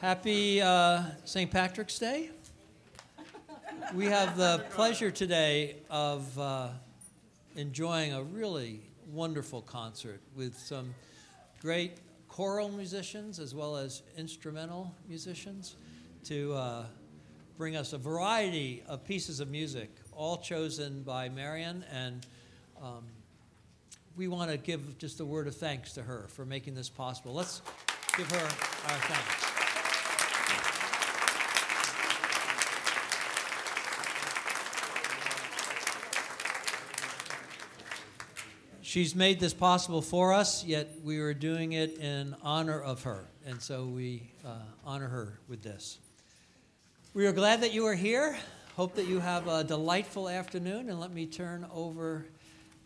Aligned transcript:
Happy 0.00 0.62
uh, 0.62 1.02
St. 1.24 1.50
Patrick's 1.50 1.98
Day. 1.98 2.30
We 3.92 4.04
have 4.04 4.36
the 4.36 4.64
pleasure 4.70 5.10
today 5.10 5.78
of 5.90 6.38
uh, 6.38 6.68
enjoying 7.56 8.12
a 8.12 8.22
really 8.22 8.80
wonderful 9.12 9.60
concert 9.60 10.20
with 10.36 10.56
some 10.56 10.94
great 11.60 11.96
choral 12.28 12.68
musicians 12.68 13.40
as 13.40 13.56
well 13.56 13.76
as 13.76 14.02
instrumental 14.16 14.94
musicians 15.08 15.74
to 16.26 16.54
uh, 16.54 16.84
bring 17.56 17.74
us 17.74 17.92
a 17.92 17.98
variety 17.98 18.84
of 18.86 19.04
pieces 19.04 19.40
of 19.40 19.50
music, 19.50 19.90
all 20.12 20.36
chosen 20.36 21.02
by 21.02 21.28
Marion. 21.28 21.84
And 21.92 22.24
um, 22.80 23.04
we 24.16 24.28
want 24.28 24.52
to 24.52 24.58
give 24.58 24.96
just 24.98 25.18
a 25.18 25.24
word 25.24 25.48
of 25.48 25.56
thanks 25.56 25.92
to 25.94 26.04
her 26.04 26.26
for 26.28 26.44
making 26.44 26.76
this 26.76 26.88
possible. 26.88 27.34
Let's 27.34 27.62
give 28.16 28.30
her 28.30 28.44
our 28.44 29.00
thanks. 29.00 29.57
She's 38.88 39.14
made 39.14 39.38
this 39.38 39.52
possible 39.52 40.00
for 40.00 40.32
us, 40.32 40.64
yet 40.64 40.88
we 41.04 41.18
are 41.18 41.34
doing 41.34 41.72
it 41.72 41.98
in 41.98 42.34
honor 42.42 42.80
of 42.80 43.02
her. 43.02 43.28
And 43.44 43.60
so 43.60 43.84
we 43.84 44.32
uh, 44.46 44.60
honor 44.82 45.08
her 45.08 45.40
with 45.46 45.62
this. 45.62 45.98
We 47.12 47.26
are 47.26 47.32
glad 47.32 47.60
that 47.60 47.74
you 47.74 47.84
are 47.84 47.94
here. 47.94 48.38
Hope 48.76 48.94
that 48.94 49.06
you 49.06 49.20
have 49.20 49.46
a 49.46 49.62
delightful 49.62 50.26
afternoon. 50.26 50.88
And 50.88 50.98
let 50.98 51.12
me 51.12 51.26
turn 51.26 51.66
over 51.70 52.24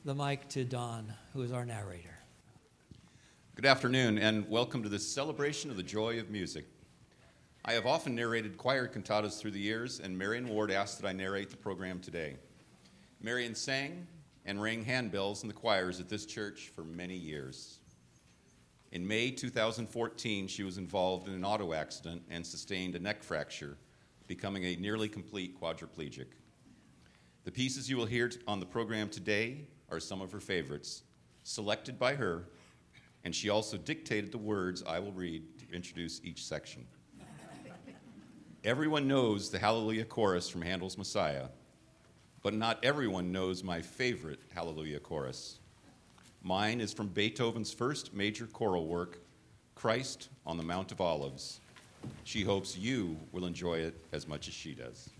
the 0.04 0.12
mic 0.12 0.48
to 0.48 0.64
Don, 0.64 1.12
who 1.34 1.42
is 1.42 1.52
our 1.52 1.64
narrator. 1.64 2.18
Good 3.54 3.66
afternoon, 3.66 4.18
and 4.18 4.50
welcome 4.50 4.82
to 4.82 4.88
this 4.88 5.06
celebration 5.06 5.70
of 5.70 5.76
the 5.76 5.84
joy 5.84 6.18
of 6.18 6.30
music. 6.30 6.66
I 7.64 7.74
have 7.74 7.86
often 7.86 8.16
narrated 8.16 8.56
choir 8.56 8.88
cantatas 8.88 9.38
through 9.38 9.52
the 9.52 9.60
years, 9.60 10.00
and 10.00 10.18
Marion 10.18 10.48
Ward 10.48 10.72
asked 10.72 11.00
that 11.00 11.06
I 11.06 11.12
narrate 11.12 11.50
the 11.50 11.56
program 11.56 12.00
today. 12.00 12.34
Marion 13.20 13.54
sang 13.54 14.08
and 14.44 14.60
rang 14.60 14.84
handbells 14.84 15.42
in 15.42 15.48
the 15.48 15.54
choirs 15.54 16.00
at 16.00 16.08
this 16.08 16.26
church 16.26 16.72
for 16.74 16.82
many 16.82 17.14
years. 17.14 17.78
In 18.90 19.06
May 19.06 19.30
2014, 19.30 20.48
she 20.48 20.64
was 20.64 20.76
involved 20.76 21.28
in 21.28 21.34
an 21.34 21.44
auto 21.44 21.72
accident 21.72 22.22
and 22.28 22.46
sustained 22.46 22.94
a 22.94 22.98
neck 22.98 23.22
fracture, 23.22 23.78
becoming 24.26 24.64
a 24.64 24.76
nearly 24.76 25.08
complete 25.08 25.58
quadriplegic. 25.58 26.26
The 27.44 27.50
pieces 27.50 27.88
you 27.88 27.96
will 27.96 28.06
hear 28.06 28.30
on 28.46 28.60
the 28.60 28.66
program 28.66 29.08
today 29.08 29.66
are 29.90 29.98
some 29.98 30.20
of 30.20 30.30
her 30.32 30.40
favorites, 30.40 31.04
selected 31.42 31.98
by 31.98 32.14
her, 32.14 32.48
and 33.24 33.34
she 33.34 33.48
also 33.48 33.76
dictated 33.76 34.30
the 34.30 34.38
words 34.38 34.82
I 34.86 34.98
will 34.98 35.12
read 35.12 35.42
to 35.60 35.74
introduce 35.74 36.20
each 36.22 36.44
section. 36.44 36.86
Everyone 38.64 39.08
knows 39.08 39.50
the 39.50 39.58
Hallelujah 39.58 40.04
chorus 40.04 40.48
from 40.48 40.62
Handel's 40.62 40.96
Messiah, 40.96 41.48
but 42.42 42.54
not 42.54 42.84
everyone 42.84 43.32
knows 43.32 43.62
my 43.62 43.80
favorite 43.80 44.40
Hallelujah 44.52 45.00
chorus. 45.00 45.58
Mine 46.42 46.80
is 46.80 46.92
from 46.92 47.08
Beethoven's 47.08 47.72
first 47.72 48.12
major 48.12 48.46
choral 48.46 48.86
work, 48.86 49.18
Christ 49.74 50.28
on 50.44 50.56
the 50.56 50.62
Mount 50.62 50.90
of 50.90 51.00
Olives. 51.00 51.60
She 52.24 52.42
hopes 52.42 52.76
you 52.76 53.16
will 53.30 53.46
enjoy 53.46 53.78
it 53.78 54.04
as 54.12 54.26
much 54.26 54.48
as 54.48 54.54
she 54.54 54.74
does. 54.74 55.10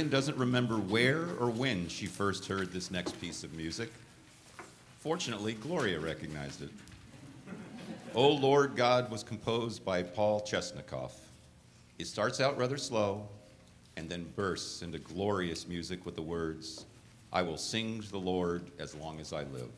Marion 0.00 0.10
doesn't 0.10 0.38
remember 0.38 0.76
where 0.76 1.26
or 1.38 1.50
when 1.50 1.86
she 1.86 2.06
first 2.06 2.46
heard 2.46 2.72
this 2.72 2.90
next 2.90 3.20
piece 3.20 3.44
of 3.44 3.52
music. 3.52 3.92
Fortunately, 5.00 5.52
Gloria 5.52 6.00
recognized 6.00 6.62
it. 6.62 6.70
O 8.14 8.30
Lord 8.30 8.76
God 8.76 9.10
was 9.10 9.22
composed 9.22 9.84
by 9.84 10.02
Paul 10.02 10.40
Chesnokoff. 10.40 11.12
It 11.98 12.06
starts 12.06 12.40
out 12.40 12.56
rather 12.56 12.78
slow 12.78 13.28
and 13.98 14.08
then 14.08 14.24
bursts 14.36 14.80
into 14.80 14.98
glorious 15.00 15.68
music 15.68 16.06
with 16.06 16.16
the 16.16 16.22
words, 16.22 16.86
I 17.30 17.42
will 17.42 17.58
sing 17.58 18.00
to 18.00 18.10
the 18.10 18.18
Lord 18.18 18.70
as 18.78 18.94
long 18.94 19.20
as 19.20 19.34
I 19.34 19.44
live. 19.52 19.68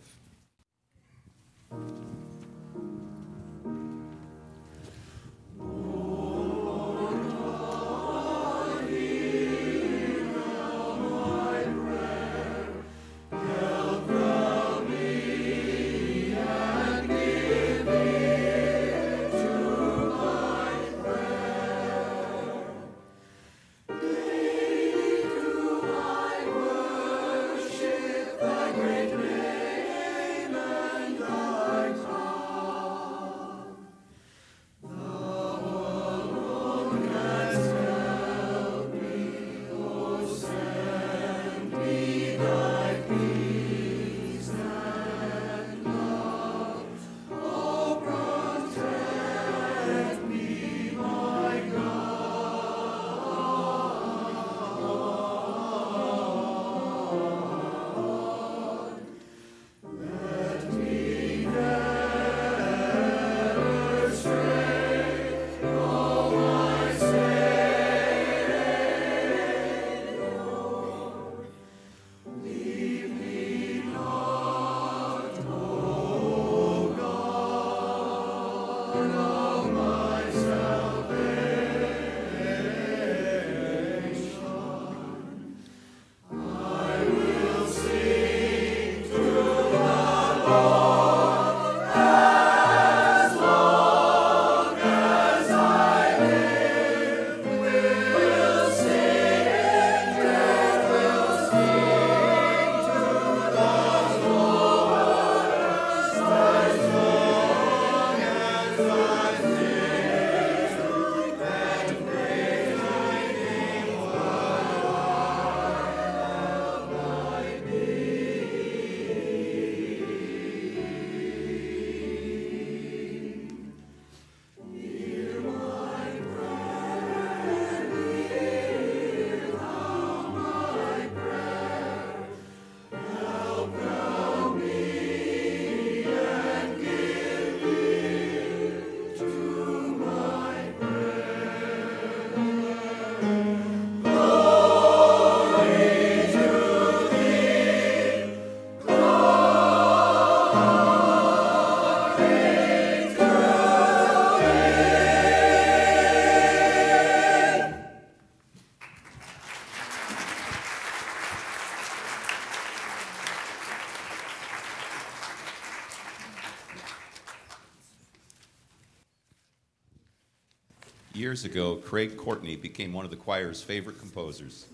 Years 171.33 171.47
ago, 171.47 171.77
Craig 171.77 172.19
Courtney 172.19 172.57
became 172.57 172.93
one 172.93 173.07
of 173.07 173.11
the 173.11 173.17
choir's 173.17 173.63
favorite 173.63 173.99
composers. 173.99 174.67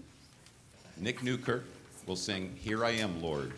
Nick 0.96 1.22
Newkirk 1.22 1.62
will 2.04 2.16
sing 2.16 2.52
Here 2.60 2.84
I 2.84 2.90
Am, 2.90 3.22
Lord, 3.22 3.52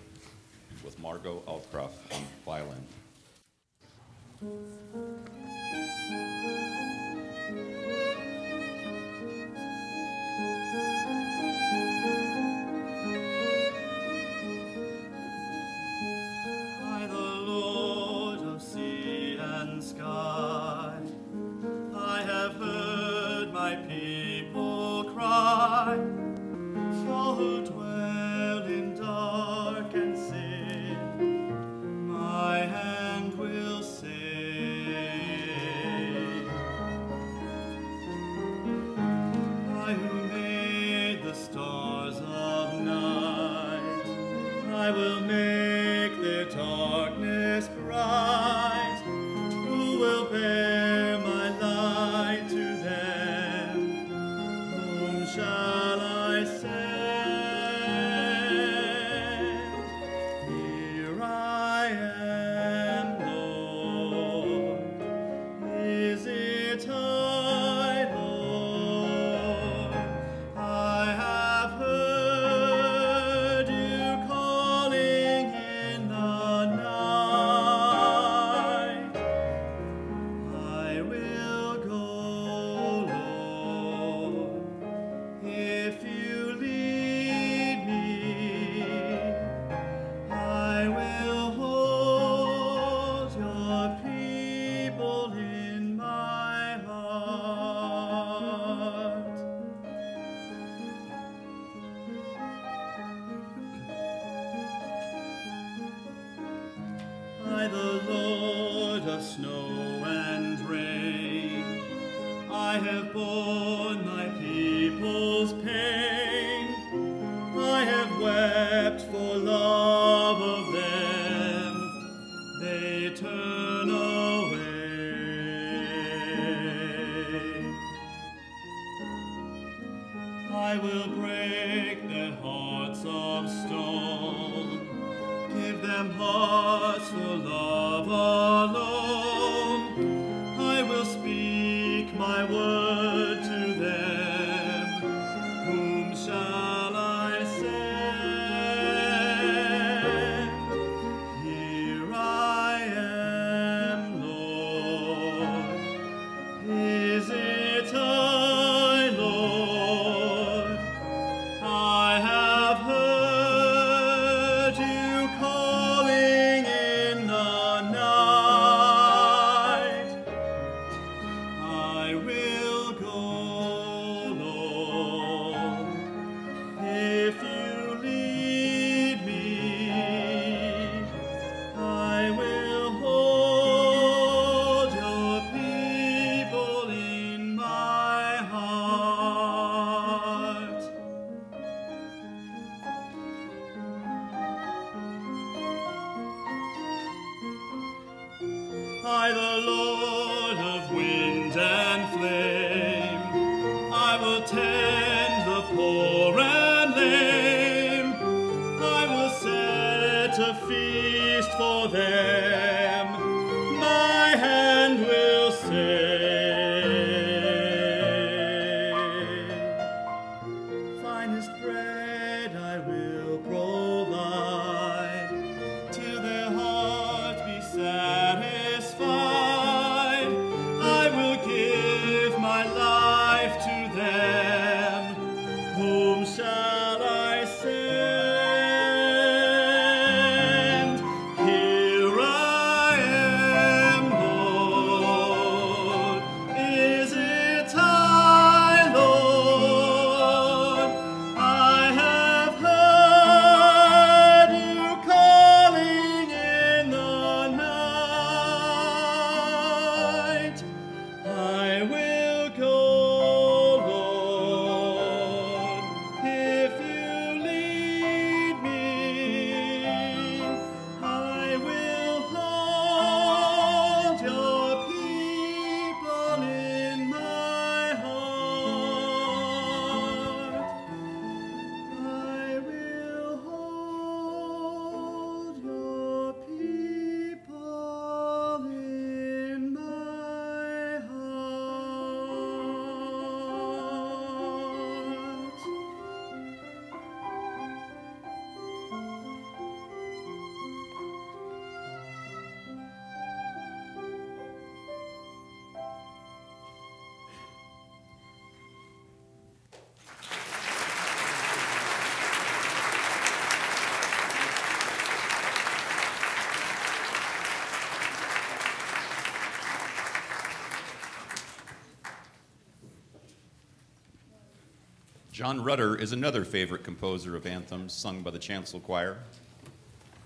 John 325.41 325.65
Rutter 325.65 325.97
is 325.97 326.13
another 326.13 326.45
favorite 326.45 326.85
composer 326.85 327.35
of 327.35 327.47
anthems 327.47 327.95
sung 327.95 328.21
by 328.21 328.31
the 328.31 328.39
Chancel 328.39 328.79
Choir. 328.79 329.17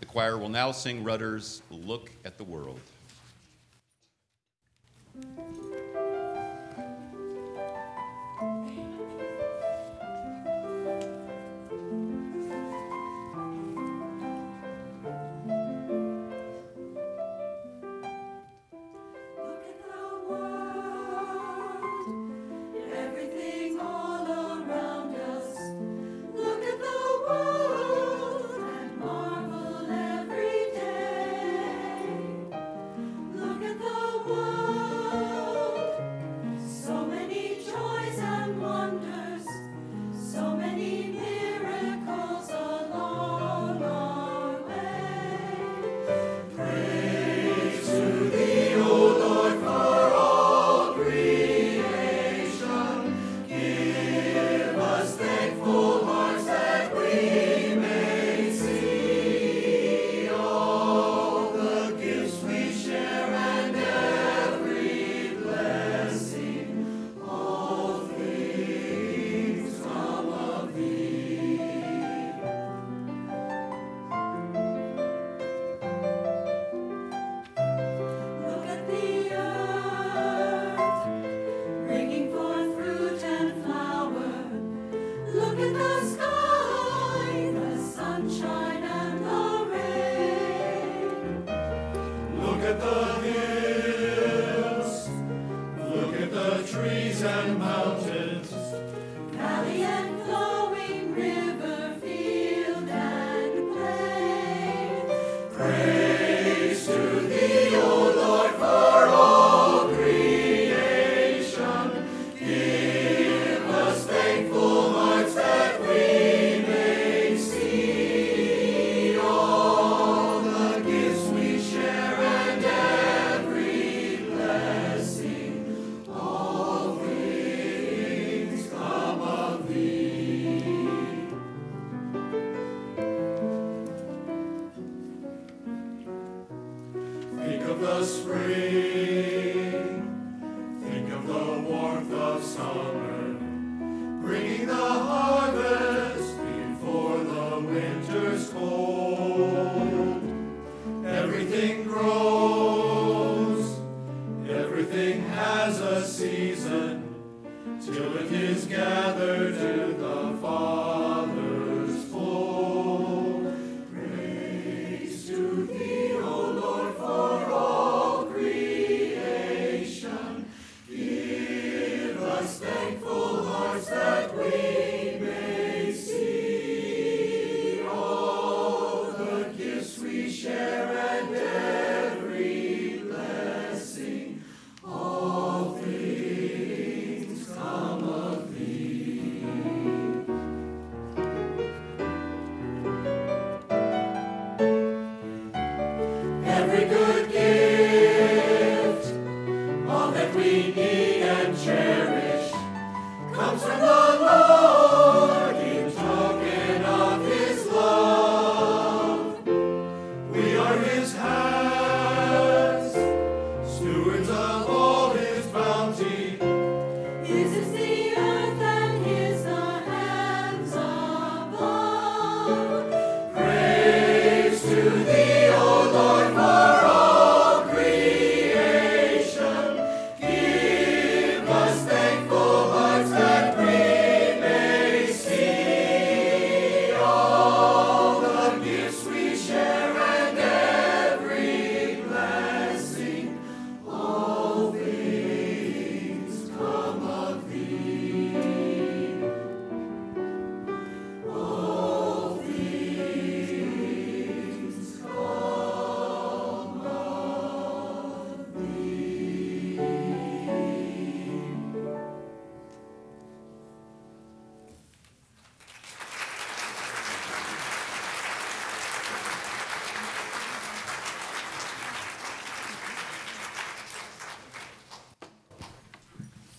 The 0.00 0.06
choir 0.06 0.38
will 0.38 0.48
now 0.48 0.72
sing 0.72 1.04
Rutter's 1.04 1.62
Look 1.70 2.10
at 2.24 2.36
the 2.36 2.42
World. 2.42 2.80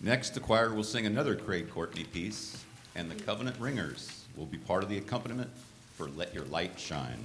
Next, 0.06 0.36
the 0.36 0.40
choir 0.40 0.72
will 0.72 0.84
sing 0.84 1.08
another 1.08 1.36
Craig 1.36 1.68
Courtney 1.72 2.04
piece, 2.04 2.64
and 2.94 3.10
the 3.10 3.16
Covenant 3.16 3.60
Ringers 3.60 4.26
will 4.36 4.46
be 4.46 4.60
part 4.60 4.84
of 4.84 4.90
the 4.90 5.00
accompaniment 5.00 5.50
for 5.96 6.10
Let 6.10 6.32
Your 6.32 6.46
Light 6.46 6.80
Shine. 6.80 7.18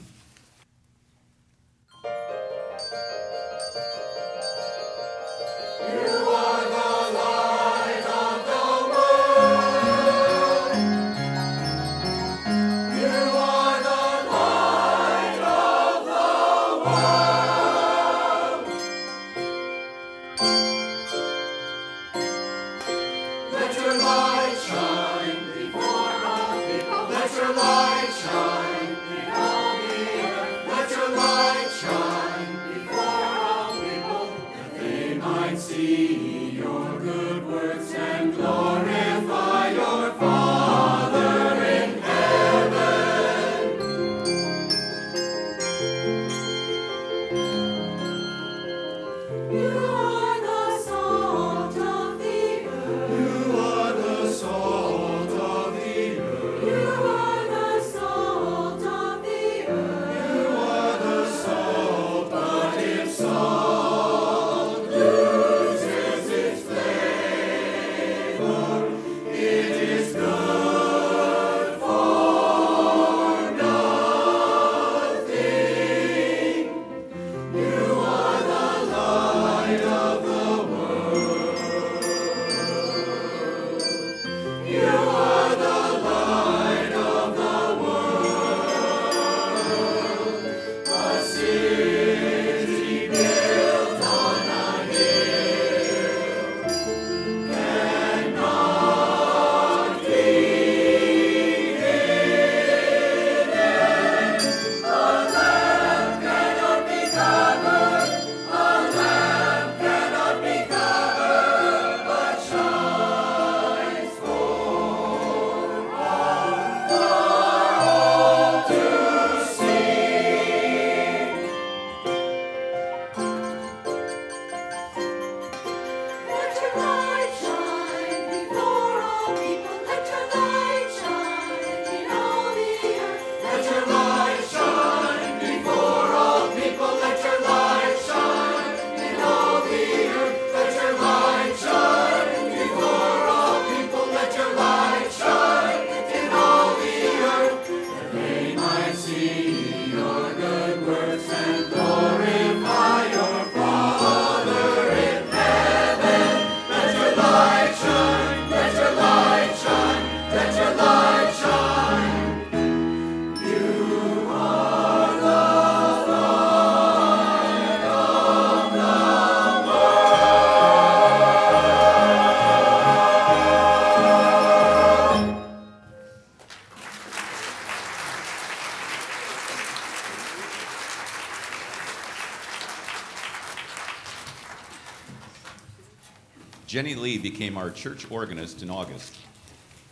Jenny 186.80 186.94
Lee 186.94 187.18
became 187.18 187.58
our 187.58 187.68
church 187.68 188.10
organist 188.10 188.62
in 188.62 188.70
August. 188.70 189.14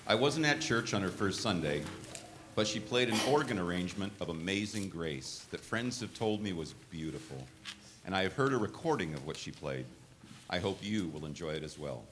I 0.06 0.14
wasn't 0.14 0.46
at 0.46 0.62
church 0.62 0.94
on 0.94 1.02
her 1.02 1.10
first 1.10 1.42
Sunday, 1.42 1.82
but 2.54 2.66
she 2.66 2.80
played 2.80 3.10
an 3.10 3.20
organ 3.28 3.58
arrangement 3.58 4.10
of 4.22 4.30
Amazing 4.30 4.88
Grace 4.88 5.44
that 5.50 5.60
friends 5.60 6.00
have 6.00 6.14
told 6.14 6.40
me 6.40 6.54
was 6.54 6.72
beautiful. 6.90 7.46
And 8.06 8.16
I 8.16 8.22
have 8.22 8.32
heard 8.32 8.54
a 8.54 8.56
recording 8.56 9.12
of 9.12 9.26
what 9.26 9.36
she 9.36 9.50
played. 9.50 9.84
I 10.48 10.60
hope 10.60 10.78
you 10.80 11.08
will 11.08 11.26
enjoy 11.26 11.50
it 11.50 11.62
as 11.62 11.78
well. 11.78 12.04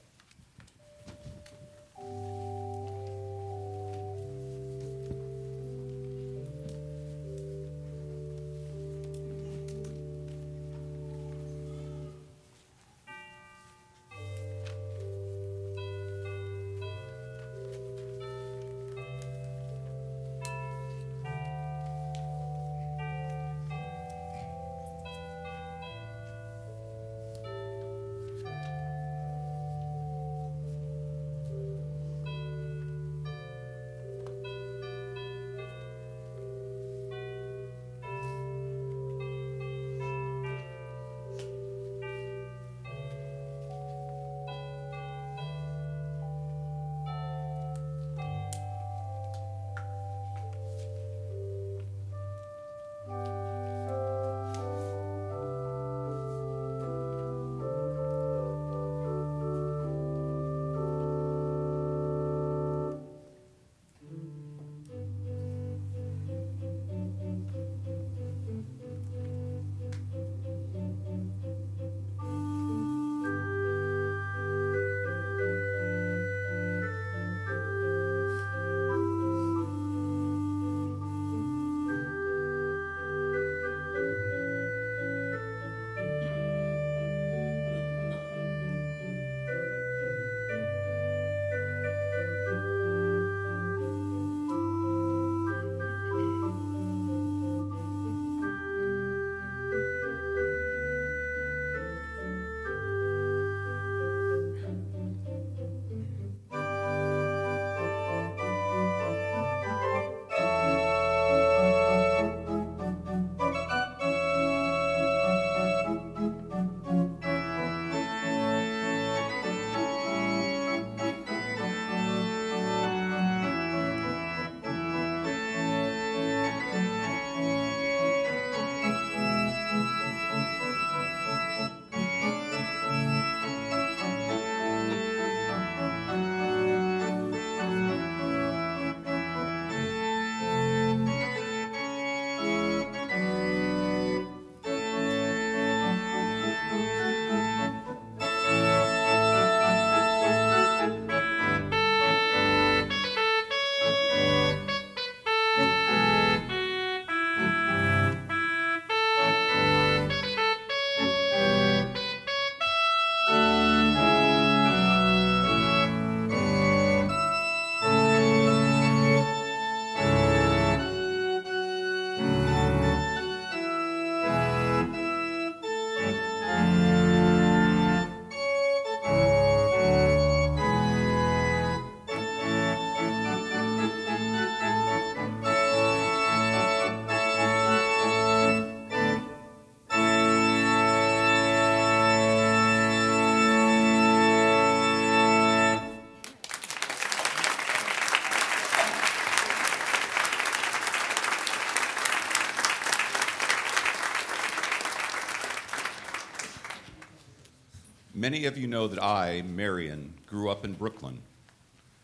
Many 208.26 208.46
of 208.46 208.58
you 208.58 208.66
know 208.66 208.88
that 208.88 209.00
I, 209.00 209.42
Marion, 209.42 210.12
grew 210.26 210.50
up 210.50 210.64
in 210.64 210.72
Brooklyn. 210.72 211.22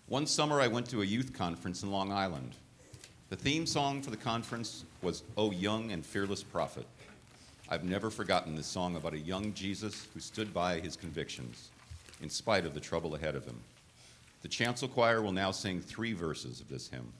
One 0.07 0.25
summer 0.25 0.61
I 0.61 0.69
went 0.69 0.89
to 0.91 1.03
a 1.03 1.05
youth 1.05 1.33
conference 1.33 1.83
in 1.83 1.91
Long 1.91 2.13
Island. 2.13 2.55
The 3.29 3.35
theme 3.35 3.67
song 3.67 4.01
for 4.01 4.13
the 4.13 4.17
conference 4.17 4.85
was 5.03 5.25
O 5.37 5.51
Young 5.51 5.91
and 5.91 6.07
Fearless 6.07 6.45
Prophet. 6.45 6.87
I've 7.69 7.83
never 7.83 8.09
forgotten 8.09 8.55
this 8.55 8.69
song 8.69 8.95
about 8.95 9.15
a 9.15 9.19
young 9.19 9.53
Jesus 9.53 10.07
who 10.15 10.21
stood 10.21 10.55
by 10.55 10.79
his 10.79 10.95
convictions 10.95 11.71
in 12.23 12.31
spite 12.31 12.67
of 12.67 12.75
the 12.75 12.79
trouble 12.79 13.17
ahead 13.17 13.35
of 13.35 13.45
him. 13.45 13.59
The 14.43 14.49
chancel 14.49 14.87
choir 14.87 15.23
will 15.23 15.33
now 15.33 15.51
sing 15.51 15.81
three 15.81 16.13
verses 16.13 16.61
of 16.61 16.69
this 16.69 16.87
hymn. 16.87 17.13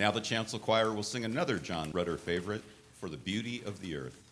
Now 0.00 0.10
the 0.10 0.22
chancel 0.22 0.58
choir 0.58 0.94
will 0.94 1.02
sing 1.02 1.26
another 1.26 1.58
John 1.58 1.90
Rutter 1.92 2.16
favorite, 2.16 2.62
For 3.00 3.10
the 3.10 3.18
Beauty 3.18 3.62
of 3.66 3.82
the 3.82 3.96
Earth. 3.96 4.29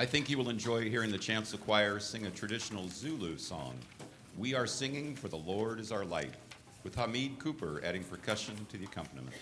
I 0.00 0.06
think 0.06 0.30
you 0.30 0.38
will 0.38 0.48
enjoy 0.48 0.88
hearing 0.88 1.10
the 1.10 1.18
Chancel 1.18 1.58
Choir 1.58 2.00
sing 2.00 2.24
a 2.24 2.30
traditional 2.30 2.88
Zulu 2.88 3.36
song, 3.36 3.74
We 4.38 4.54
Are 4.54 4.66
Singing 4.66 5.14
for 5.14 5.28
the 5.28 5.36
Lord 5.36 5.78
is 5.78 5.92
Our 5.92 6.06
Light, 6.06 6.32
with 6.84 6.94
Hamid 6.94 7.38
Cooper 7.38 7.82
adding 7.84 8.02
percussion 8.04 8.54
to 8.70 8.78
the 8.78 8.86
accompaniment. 8.86 9.36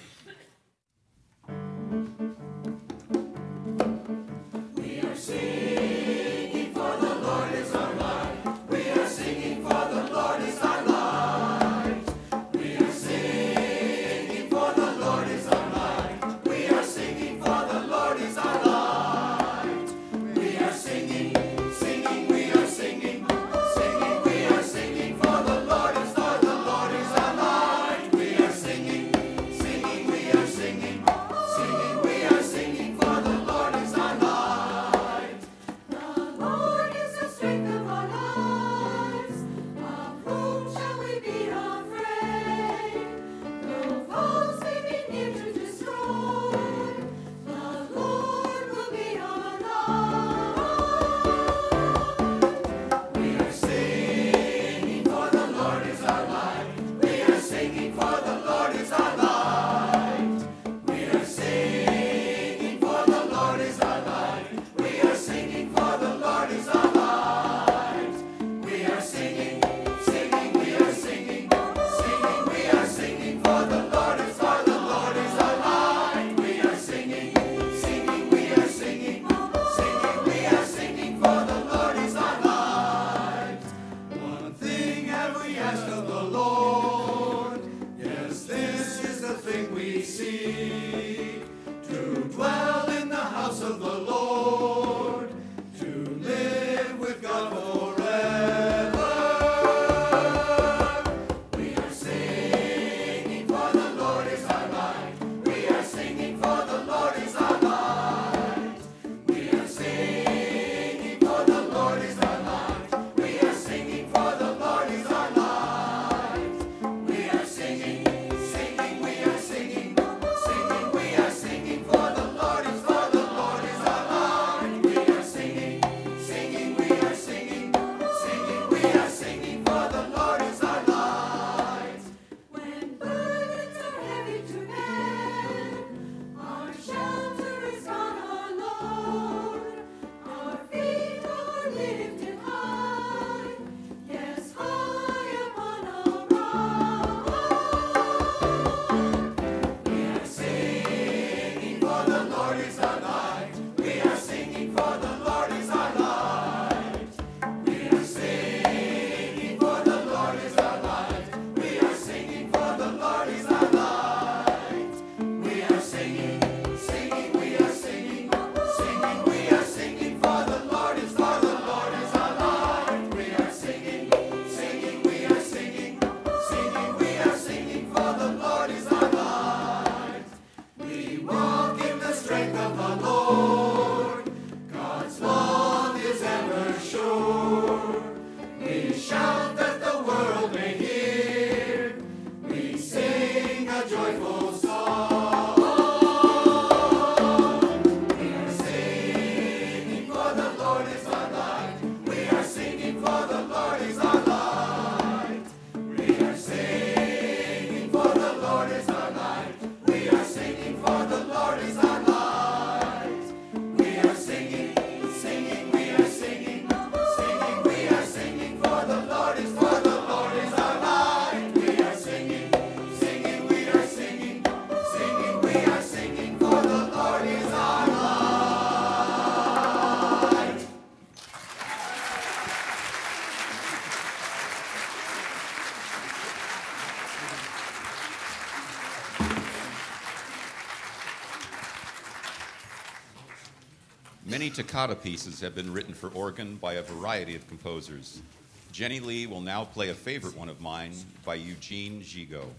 Toccata 244.78 244.94
pieces 244.94 245.40
have 245.40 245.56
been 245.56 245.72
written 245.72 245.92
for 245.92 246.08
organ 246.10 246.54
by 246.54 246.74
a 246.74 246.82
variety 246.82 247.34
of 247.34 247.44
composers. 247.48 248.22
Jenny 248.70 249.00
Lee 249.00 249.26
will 249.26 249.40
now 249.40 249.64
play 249.64 249.88
a 249.88 249.94
favorite 249.94 250.36
one 250.36 250.48
of 250.48 250.60
mine 250.60 250.92
by 251.24 251.34
Eugene 251.34 252.00
Gigout. 252.00 252.52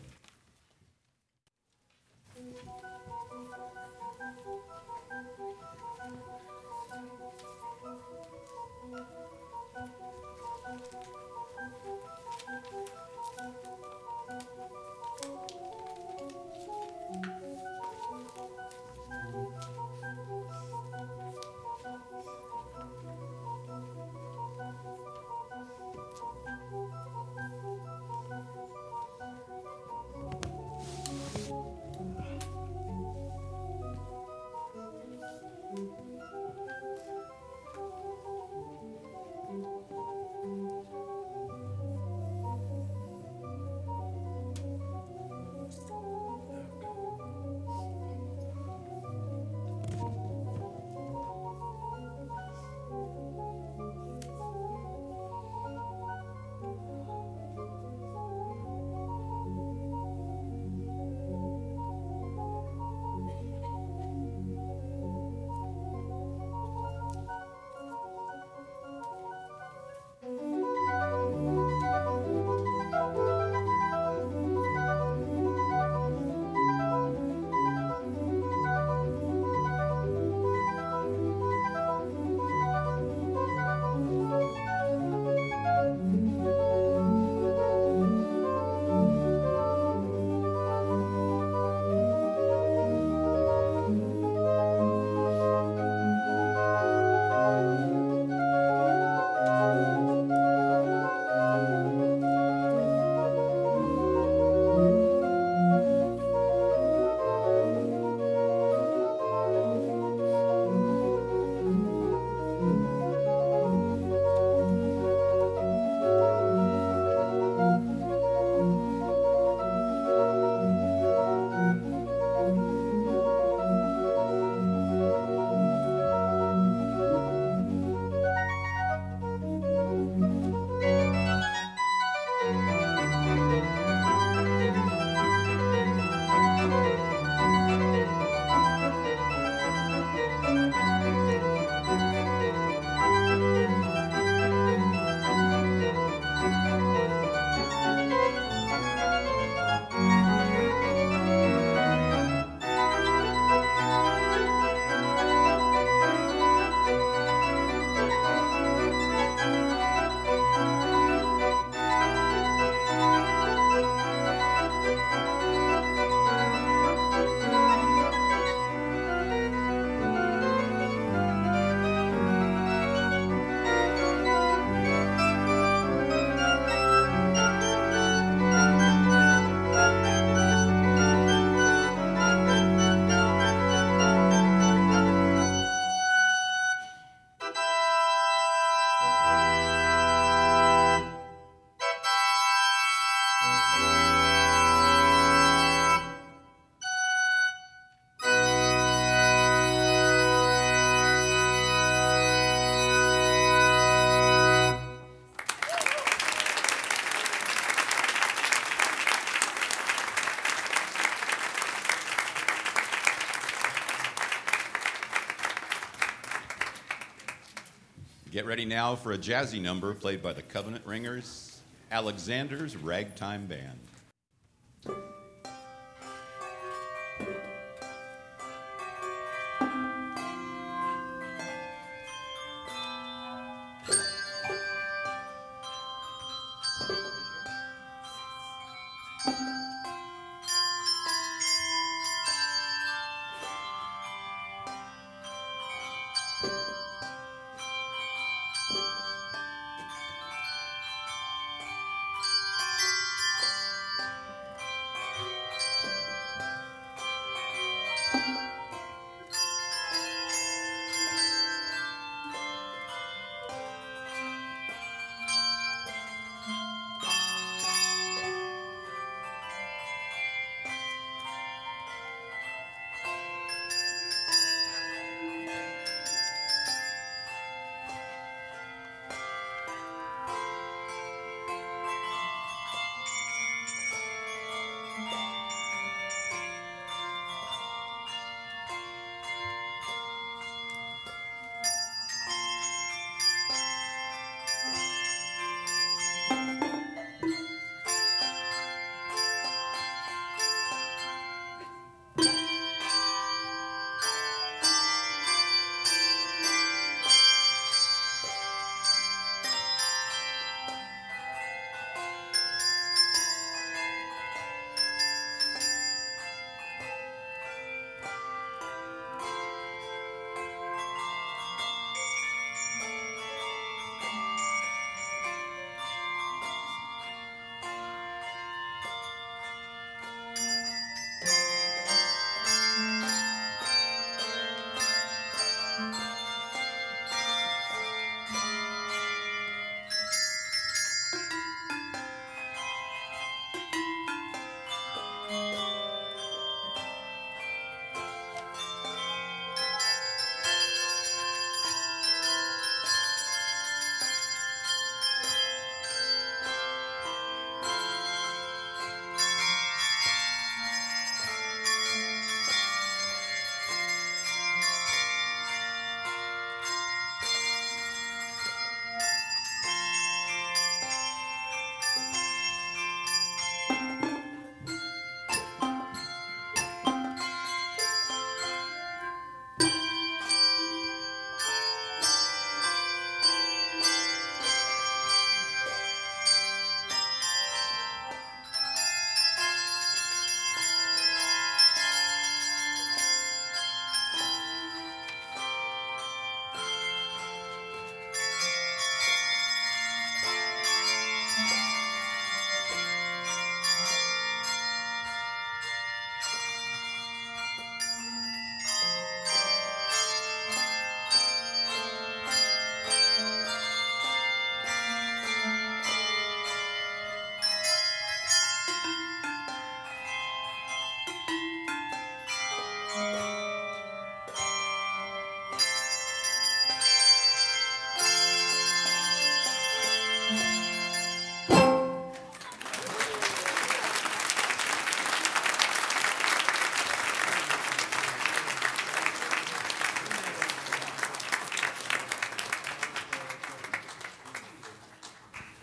Ready 218.50 218.66
now 218.66 218.96
for 218.96 219.12
a 219.12 219.18
jazzy 219.18 219.62
number 219.62 219.94
played 219.94 220.24
by 220.24 220.34
the 220.34 220.42
Covenant 220.42 220.84
Ringers, 220.84 221.62
Alexander's 221.92 222.76
Ragtime 222.76 223.46
Band. 223.46 223.80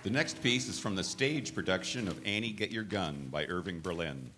The 0.07 0.13
next 0.13 0.41
piece 0.41 0.69
is 0.69 0.79
from 0.79 0.95
the 0.95 1.03
stage 1.03 1.53
production 1.53 2.07
of 2.07 2.25
Annie 2.25 2.53
Get 2.53 2.71
Your 2.71 2.85
Gun 2.85 3.27
by 3.29 3.45
Irving 3.47 3.81
Berlin. 3.81 4.31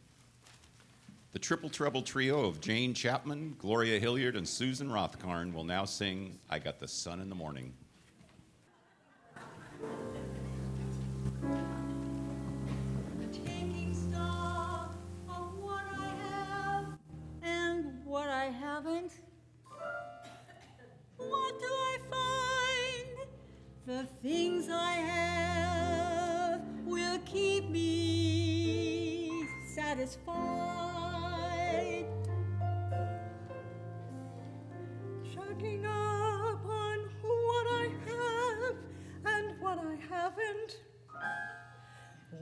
The 1.33 1.39
triple 1.39 1.69
treble 1.69 2.01
trio 2.01 2.47
of 2.47 2.63
Jane 2.63 2.95
Chapman, 2.95 3.55
Gloria 3.59 4.01
Hilliard, 4.01 4.35
and 4.35 4.49
Susan 4.49 4.89
Rothkarn 4.89 5.53
will 5.53 5.65
now 5.65 5.85
sing 5.85 6.39
I 6.49 6.59
Got 6.59 6.79
the 6.79 6.89
Sun 6.89 7.21
in 7.21 7.29
the 7.29 7.35
Morning. 7.35 7.75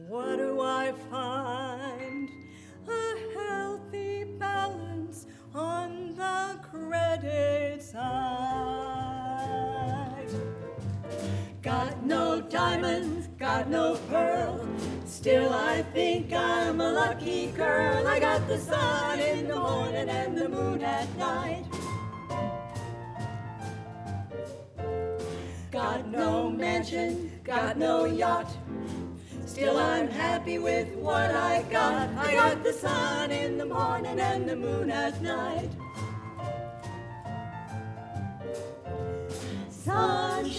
What 0.04 0.36
do 0.36 0.60
I 0.60 0.92
find? 1.10 2.28
A 2.86 3.14
healthy 3.34 4.24
balance 4.38 5.26
on 5.54 6.14
the 6.14 6.58
credit 6.70 7.82
side. 7.82 7.96
Got 11.62 12.04
no 12.04 12.42
diamonds, 12.42 13.28
got 13.38 13.68
no 13.70 13.98
pearl. 14.10 14.68
Still, 15.06 15.52
I 15.52 15.82
think 15.94 16.32
I'm 16.32 16.80
a 16.80 16.92
lucky 16.92 17.46
girl. 17.48 18.06
I 18.06 18.20
got 18.20 18.46
the 18.46 18.58
sun 18.58 19.18
in 19.18 19.48
the 19.48 19.56
morning 19.56 20.10
and 20.10 20.36
the 20.36 20.48
moon 20.48 20.82
at 20.82 21.08
night. 21.16 21.64
Got 25.70 26.06
no 26.08 26.50
mansion, 26.50 27.32
got 27.42 27.78
no 27.78 28.04
yacht. 28.04 28.55
Still, 29.56 29.78
I'm 29.78 30.08
happy 30.08 30.58
with 30.58 30.88
what 30.96 31.30
I 31.30 31.62
got. 31.70 32.10
I 32.14 32.34
got 32.34 32.62
the 32.62 32.74
sun 32.74 33.30
in 33.30 33.56
the 33.56 33.64
morning 33.64 34.20
and 34.20 34.46
the 34.46 34.54
moon 34.54 34.90
at 34.90 35.22
night. 35.22 35.70
Sunshine 39.70 40.56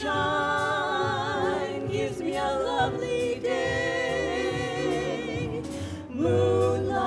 gives 1.91 2.19
me 2.19 2.37
a 2.37 2.41
lovely 2.41 3.39
day. 3.43 4.71
Moonlight 6.09 6.97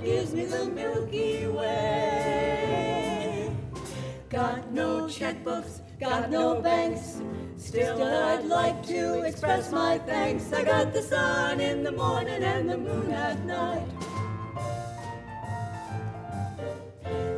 gives 0.00 0.32
me 0.32 0.44
the 0.44 0.66
Milky 0.66 1.48
Way. 1.48 3.50
Got 4.28 4.70
no 4.70 5.06
checkbooks, 5.06 5.80
got 5.98 6.30
no 6.30 6.62
banks. 6.62 7.19
Still, 7.70 8.02
I'd 8.02 8.46
like 8.46 8.84
to 8.88 9.22
express 9.22 9.70
my 9.70 9.98
thanks. 9.98 10.52
I 10.52 10.64
got 10.64 10.92
the 10.92 11.02
sun 11.02 11.60
in 11.60 11.84
the 11.84 11.92
morning 11.92 12.42
and 12.42 12.68
the 12.68 12.76
moon 12.76 13.12
at 13.12 13.44
night. 13.44 13.86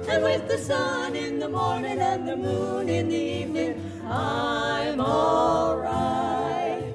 And 0.08 0.22
with 0.22 0.48
the 0.48 0.56
sun 0.56 1.16
in 1.16 1.38
the 1.38 1.50
morning 1.50 2.00
and 2.00 2.26
the 2.26 2.36
moon 2.38 2.88
in 2.88 3.10
the 3.10 3.14
evening, 3.14 3.74
I'm 4.08 5.02
alright. 5.02 6.94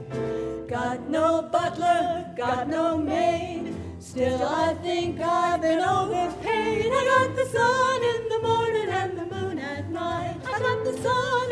Got 0.68 1.08
no 1.08 1.44
butler, 1.44 2.34
got 2.36 2.68
no 2.68 2.98
maid. 2.98 3.76
Still, 4.00 4.42
I 4.42 4.74
think 4.82 5.22
I've 5.22 5.62
been 5.62 5.82
overpaid. 5.82 6.92
I 6.92 7.06
got 7.06 7.36
the 7.36 7.46
sun 7.46 8.04
in 8.04 8.30
the 8.30 8.40
morning 8.42 8.90
and 8.90 9.16
the 9.16 9.26
moon 9.36 9.60
at 9.60 9.92
night. 9.92 10.38
I 10.44 10.60
got 10.60 10.84
the 10.84 10.98
sun 11.04 11.52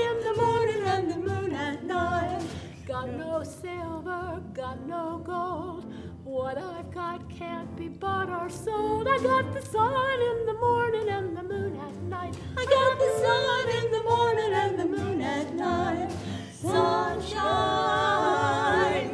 Got 3.06 3.18
no 3.18 3.44
silver, 3.44 4.42
got 4.56 4.88
no 4.88 5.22
gold. 5.24 5.94
What 6.24 6.58
I've 6.58 6.92
got 6.92 7.30
can't 7.30 7.76
be 7.78 7.88
bought 7.88 8.32
or 8.32 8.50
sold. 8.50 9.08
I 9.08 9.20
got 9.20 9.54
the 9.54 9.62
sun 9.62 10.22
in 10.22 10.48
the 10.48 10.54
morning 10.54 11.10
and 11.10 11.38
the 11.38 11.44
moon 11.44 11.80
at 11.80 11.96
night. 12.02 12.36
I 12.58 12.66
got 12.66 12.98
the 12.98 13.12
sun 13.22 13.70
in 13.78 13.92
the 13.92 14.02
morning 14.10 14.54
and 14.54 14.80
the 14.80 14.86
moon 14.86 15.22
at 15.22 15.54
night. 15.54 16.12
Sunshine 16.60 17.30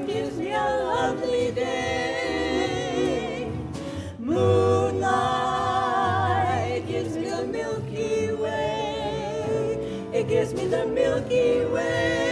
gives 0.06 0.38
me 0.38 0.54
a 0.54 0.64
lovely 0.86 1.52
day. 1.52 2.72
Moonlight 4.20 5.12
gives 6.88 7.18
me 7.18 7.30
the 7.30 7.46
Milky 7.46 8.32
Way. 8.32 10.10
It 10.14 10.30
gives 10.30 10.54
me 10.54 10.68
the 10.68 10.86
Milky 10.86 11.66
Way. 11.66 12.31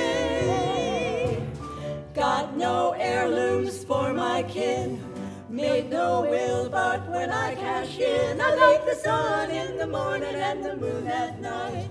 No 2.60 2.91
heirlooms 2.91 3.86
for 3.86 4.14
my 4.14 4.43
kin. 4.43 5.01
Made 5.47 5.89
no 5.89 6.24
will, 6.30 6.70
but 6.70 7.10
when 7.10 7.32
I 7.32 7.55
cash 7.55 7.97
in, 7.97 8.41
I 8.41 8.53
like 8.53 8.86
the 8.86 8.95
sun 8.95 9.49
in 9.49 9.78
the 9.78 9.88
morning 9.88 10.36
and 10.36 10.66
the 10.66 10.76
moon 10.76 11.07
at 11.07 11.39
night. 11.39 11.89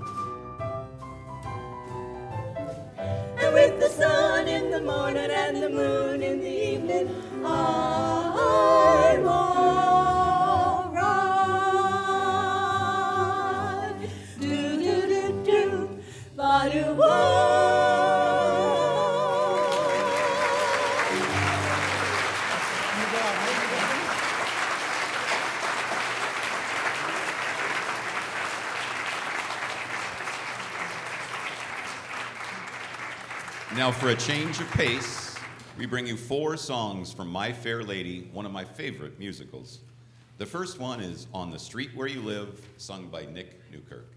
And 3.38 3.54
with 3.54 3.80
the 3.80 3.88
sun 3.88 4.46
in 4.46 4.70
the 4.70 4.82
morning 4.82 5.30
and 5.30 5.56
the 5.56 5.70
moon 5.70 6.22
in 6.22 6.38
the 6.40 6.72
evening, 6.74 7.16
I'm 7.42 8.87
Now, 33.88 33.94
for 33.94 34.10
a 34.10 34.16
change 34.16 34.60
of 34.60 34.70
pace, 34.72 35.34
we 35.78 35.86
bring 35.86 36.06
you 36.06 36.18
four 36.18 36.58
songs 36.58 37.10
from 37.10 37.30
My 37.30 37.50
Fair 37.54 37.82
Lady, 37.82 38.28
one 38.34 38.44
of 38.44 38.52
my 38.52 38.62
favorite 38.62 39.18
musicals. 39.18 39.78
The 40.36 40.44
first 40.44 40.78
one 40.78 41.00
is 41.00 41.26
On 41.32 41.50
the 41.50 41.58
Street 41.58 41.92
Where 41.94 42.06
You 42.06 42.20
Live, 42.20 42.60
sung 42.76 43.08
by 43.08 43.24
Nick 43.24 43.58
Newkirk. 43.72 44.12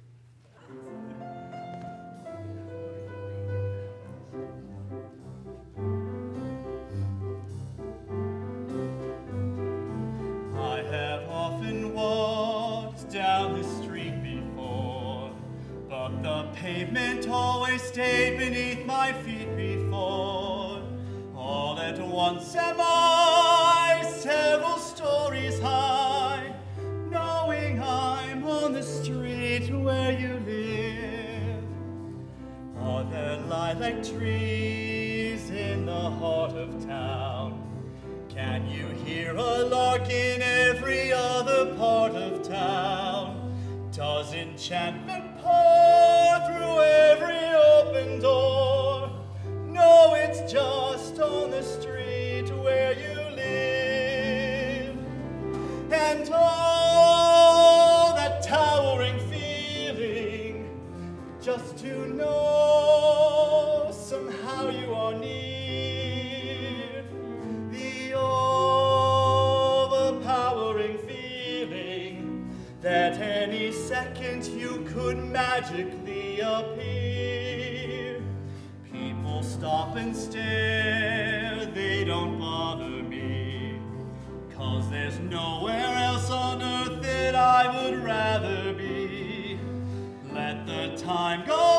Time. 90.97 91.43
Go 91.45 91.70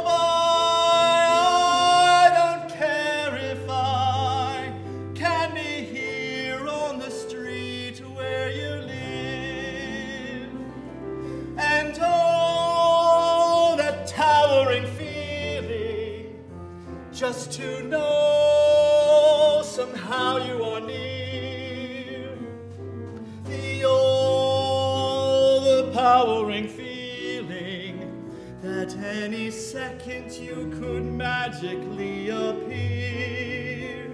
magically 31.62 32.28
appear. 32.28 34.10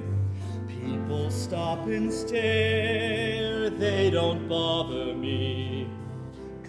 People 0.68 1.30
stop 1.30 1.86
and 1.86 2.12
stare, 2.12 3.70
they 3.70 4.10
don't 4.10 4.48
bother 4.48 5.14
me. 5.14 5.88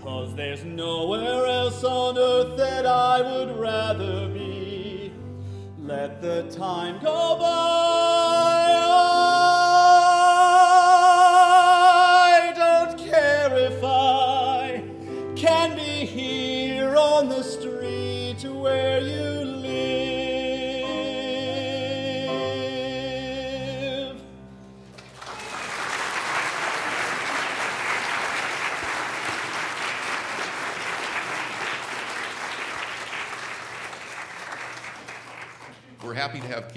Cause 0.02 0.34
there's 0.36 0.64
nowhere 0.64 1.46
else 1.46 1.84
on 1.84 2.18
earth 2.18 2.58
that 2.58 2.86
I 2.86 3.22
would 3.22 3.60
rather 3.60 4.30
be. 4.30 5.12
Let 5.78 6.22
the 6.22 6.44
time 6.50 7.00
go 7.04 7.38
by. 7.38 7.89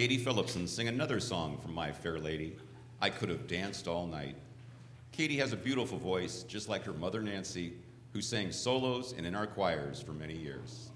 Katie 0.03 0.19
Phillipson 0.19 0.67
sing 0.67 0.89
another 0.89 1.21
song 1.21 1.57
from 1.59 1.73
My 1.73 1.93
Fair 1.93 2.19
Lady, 2.19 2.57
I 3.01 3.09
Could 3.09 3.29
Have 3.29 3.47
Danced 3.47 3.87
All 3.87 4.05
Night. 4.05 4.35
Katie 5.13 5.37
has 5.37 5.53
a 5.53 5.57
beautiful 5.57 5.97
voice, 5.97 6.43
just 6.43 6.69
like 6.69 6.83
her 6.83 6.93
mother 6.93 7.23
Nancy, 7.23 7.75
who 8.13 8.21
sang 8.21 8.51
solos 8.51 9.15
and 9.17 9.25
in 9.25 9.37
our 9.37 9.47
choirs 9.47 10.03
for 10.03 10.11
many 10.11 10.37
years. 10.37 10.91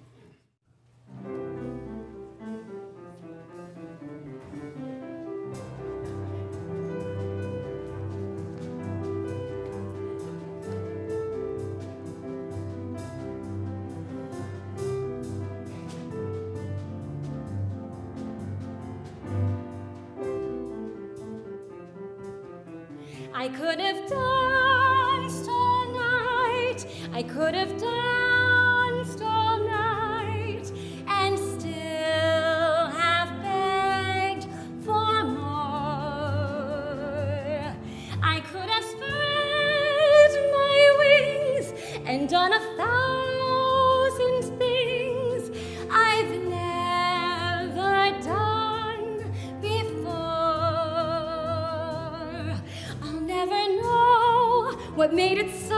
What 54.97 55.15
made 55.15 55.39
it 55.39 55.55
so 55.69 55.76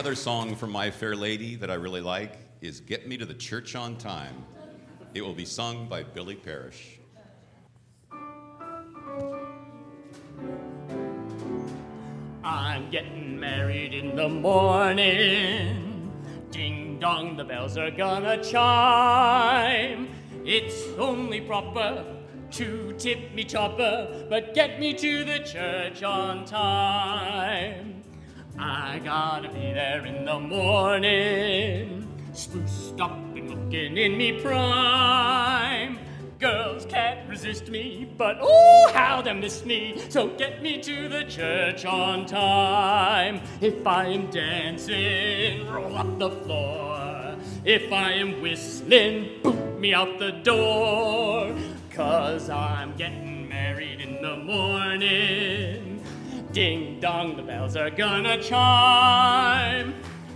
Another 0.00 0.16
song 0.16 0.56
from 0.56 0.70
My 0.72 0.90
Fair 0.90 1.14
Lady 1.14 1.56
that 1.56 1.70
I 1.70 1.74
really 1.74 2.00
like 2.00 2.38
is 2.62 2.80
Get 2.80 3.06
Me 3.06 3.18
to 3.18 3.26
the 3.26 3.34
Church 3.34 3.74
on 3.74 3.98
Time. 3.98 4.46
It 5.12 5.20
will 5.20 5.34
be 5.34 5.44
sung 5.44 5.90
by 5.90 6.04
Billy 6.04 6.36
Parrish. 6.36 6.98
I'm 12.42 12.90
getting 12.90 13.38
married 13.38 13.92
in 13.92 14.16
the 14.16 14.30
morning. 14.30 16.10
Ding 16.50 16.98
dong, 16.98 17.36
the 17.36 17.44
bells 17.44 17.76
are 17.76 17.90
gonna 17.90 18.42
chime. 18.42 20.08
It's 20.46 20.82
only 20.98 21.42
proper 21.42 22.06
to 22.52 22.94
tip 22.96 23.34
me 23.34 23.44
chopper, 23.44 24.26
but 24.30 24.54
get 24.54 24.80
me 24.80 24.94
to 24.94 25.24
the 25.24 25.40
church 25.40 26.02
on 26.02 26.46
time. 26.46 28.02
I 28.58 29.00
gotta 29.04 29.48
be 29.48 29.72
there 29.72 30.04
in 30.04 30.24
the 30.24 30.38
morning, 30.38 32.06
spruced 32.32 33.00
up 33.00 33.12
and 33.36 33.50
looking 33.50 33.96
in 33.96 34.16
me 34.16 34.40
prime. 34.40 35.98
Girls 36.38 36.86
can't 36.86 37.28
resist 37.28 37.68
me, 37.68 38.10
but 38.16 38.38
oh, 38.40 38.90
how 38.94 39.20
they 39.20 39.34
miss 39.34 39.64
me. 39.64 40.02
So 40.08 40.28
get 40.36 40.62
me 40.62 40.80
to 40.82 41.08
the 41.08 41.24
church 41.24 41.84
on 41.84 42.24
time. 42.24 43.42
If 43.60 43.86
I 43.86 44.06
am 44.06 44.30
dancing, 44.30 45.68
roll 45.68 45.96
up 45.96 46.18
the 46.18 46.30
floor. 46.30 47.36
If 47.64 47.92
I 47.92 48.12
am 48.12 48.40
whistling, 48.40 49.40
boot 49.42 49.78
me 49.78 49.92
out 49.92 50.18
the 50.18 50.32
door. 50.32 51.54
Cause 51.92 52.48
I'm 52.48 52.96
getting 52.96 53.48
married 53.48 54.00
in 54.00 54.22
the 54.22 54.36
morning. 54.38 55.89
Ding 56.52 56.98
dong, 56.98 57.36
the 57.36 57.42
bells 57.42 57.76
are 57.76 57.90
gonna 57.90 58.42
chime. 58.42 59.94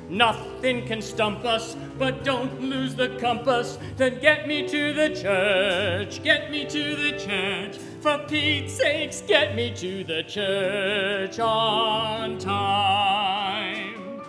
Nothing 0.09 0.87
can 0.87 1.03
stump 1.03 1.45
us, 1.45 1.77
but 1.99 2.23
don't 2.23 2.61
lose 2.61 2.95
the 2.95 3.17
compass. 3.19 3.79
Then 3.97 4.21
get 4.21 4.47
me 4.47 4.69
to 4.69 4.93
the 4.93 5.09
church, 5.09 6.23
get 6.23 6.53
me 6.53 6.67
to 6.67 6.95
the 6.95 7.19
church. 7.19 7.79
For 8.01 8.19
Pete's 8.29 8.75
sakes, 8.75 9.23
get 9.23 9.57
me 9.57 9.75
to 9.75 10.05
the 10.05 10.23
church 10.23 11.41
on 11.41 12.39
time. 12.39 14.23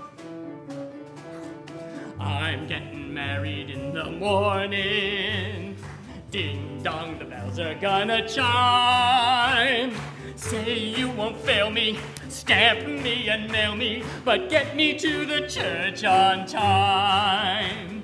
I'm 2.19 2.65
getting 2.67 3.13
married 3.13 3.69
in 3.69 3.93
the 3.93 4.09
morning. 4.09 5.75
Ding 6.31 6.81
dong, 6.81 7.19
the 7.19 7.25
bells 7.25 7.59
are 7.59 7.75
gonna 7.75 8.27
chime. 8.27 9.93
Say 10.35 10.77
you 10.77 11.09
won't 11.09 11.37
fail 11.37 11.69
me, 11.69 11.97
stamp 12.27 12.85
me 12.85 13.29
and 13.29 13.49
nail 13.49 13.73
me, 13.75 14.03
but 14.25 14.49
get 14.49 14.75
me 14.75 14.93
to 14.99 15.25
the 15.25 15.47
church 15.47 16.03
on 16.03 16.45
time. 16.45 18.03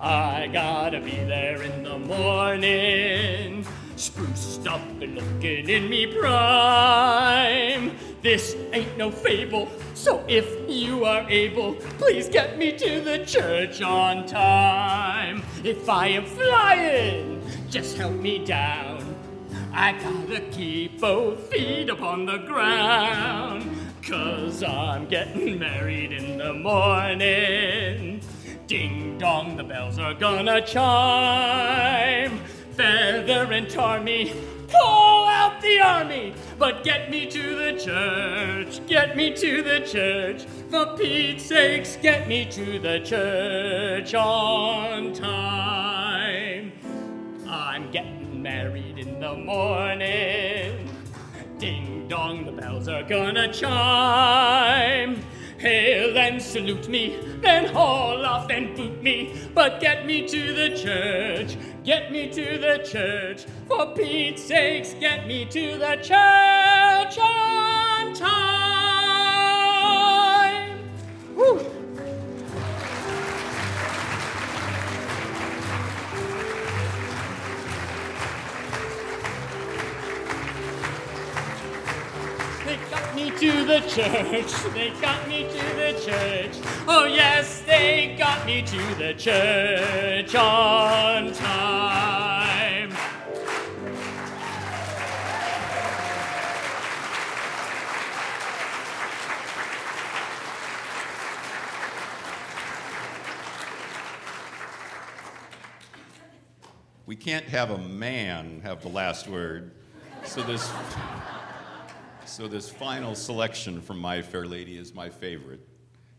I 0.00 0.48
gotta 0.50 1.00
be 1.00 1.10
there 1.10 1.60
in 1.62 1.82
the 1.82 1.98
morning, 1.98 3.66
spruced 3.96 4.66
up 4.66 4.80
and 5.02 5.16
looking 5.16 5.68
in 5.68 5.90
me 5.90 6.06
prime. 6.18 7.94
This 8.22 8.56
ain't 8.72 8.96
no 8.96 9.10
fable, 9.10 9.70
so 9.92 10.24
if 10.26 10.48
you 10.68 11.04
are 11.04 11.28
able, 11.28 11.74
please 11.98 12.30
get 12.30 12.56
me 12.56 12.72
to 12.72 13.00
the 13.02 13.24
church 13.26 13.82
on 13.82 14.26
time. 14.26 15.42
If 15.62 15.88
I 15.90 16.08
am 16.08 16.24
flying, 16.24 17.42
just 17.68 17.98
help 17.98 18.14
me 18.14 18.44
down. 18.44 19.05
I 19.78 19.92
gotta 19.92 20.40
keep 20.40 21.02
both 21.02 21.50
feet 21.50 21.90
upon 21.90 22.24
the 22.24 22.38
ground. 22.38 23.70
Cause 24.02 24.62
I'm 24.62 25.06
getting 25.06 25.58
married 25.58 26.12
in 26.12 26.38
the 26.38 26.54
morning. 26.54 28.22
Ding 28.66 29.18
dong, 29.18 29.58
the 29.58 29.64
bells 29.64 29.98
are 29.98 30.14
gonna 30.14 30.62
chime. 30.62 32.38
feather 32.72 33.52
and 33.52 33.68
tar 33.68 34.00
me, 34.00 34.32
call 34.72 35.28
out 35.28 35.60
the 35.60 35.78
army, 35.80 36.32
but 36.58 36.82
get 36.82 37.10
me 37.10 37.26
to 37.30 37.54
the 37.56 37.78
church, 37.78 38.80
get 38.86 39.14
me 39.14 39.34
to 39.34 39.62
the 39.62 39.80
church. 39.80 40.46
For 40.70 40.96
Pete's 40.96 41.44
sakes, 41.44 41.96
get 41.96 42.26
me 42.26 42.46
to 42.46 42.78
the 42.78 43.00
church 43.00 44.14
on 44.14 45.12
time. 45.12 46.72
I'm 47.46 47.90
getting 47.90 48.25
married 48.46 48.96
in 48.96 49.18
the 49.18 49.34
morning. 49.34 50.88
Ding 51.58 52.06
dong, 52.06 52.46
the 52.46 52.52
bells 52.52 52.86
are 52.86 53.02
gonna 53.02 53.52
chime. 53.52 55.16
Hail 55.58 56.16
and 56.16 56.40
salute 56.40 56.88
me, 56.88 57.18
then 57.42 57.64
haul 57.74 58.24
off 58.24 58.48
and 58.48 58.76
boot 58.76 59.02
me. 59.02 59.16
But 59.52 59.80
get 59.80 60.06
me 60.06 60.28
to 60.28 60.42
the 60.60 60.68
church, 60.76 61.56
get 61.82 62.12
me 62.12 62.30
to 62.38 62.46
the 62.66 62.76
church. 62.92 63.46
For 63.66 63.84
Pete's 63.96 64.44
sakes, 64.44 64.94
get 64.94 65.26
me 65.26 65.44
to 65.46 65.64
the 65.78 65.96
church 65.96 67.18
on 67.18 68.14
time. 68.14 68.55
The 83.80 83.88
church. 83.88 84.72
They 84.72 84.90
got 85.02 85.28
me 85.28 85.42
to 85.42 85.76
the 85.76 86.00
church. 86.02 86.56
Oh, 86.88 87.04
yes, 87.04 87.60
they 87.62 88.14
got 88.18 88.46
me 88.46 88.62
to 88.62 88.94
the 88.94 89.12
church 89.12 90.34
on 90.34 91.32
time. 91.32 92.94
We 107.04 107.14
can't 107.14 107.44
have 107.46 107.70
a 107.70 107.78
man 107.78 108.62
have 108.62 108.82
the 108.82 108.88
last 108.88 109.28
word. 109.28 109.70
So 110.24 110.42
this, 110.42 110.72
so 112.26 112.48
this 112.48 112.68
final 112.68 113.14
selection 113.14 113.80
from 113.80 114.00
My 114.00 114.20
Fair 114.20 114.46
Lady 114.46 114.76
is 114.76 114.92
my 114.92 115.08
favorite, 115.08 115.60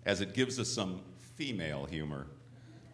as 0.05 0.21
it 0.21 0.33
gives 0.33 0.57
us 0.57 0.69
some 0.69 1.01
female 1.35 1.85
humor. 1.85 2.27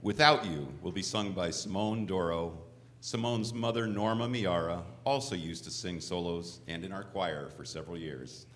Without 0.02 0.46
You 0.46 0.68
will 0.82 0.92
be 0.92 1.04
sung 1.04 1.32
by 1.32 1.52
Simone 1.52 2.08
Doro. 2.08 2.58
Simone's 3.02 3.54
mother, 3.54 3.86
Norma 3.86 4.28
Miara, 4.28 4.82
also 5.06 5.36
used 5.36 5.64
to 5.66 5.72
sing 5.72 6.00
solos 6.00 6.62
and 6.68 6.84
in 6.84 6.92
our 6.92 7.04
choir 7.04 7.50
for 7.50 7.64
several 7.64 7.98
years. 7.98 8.48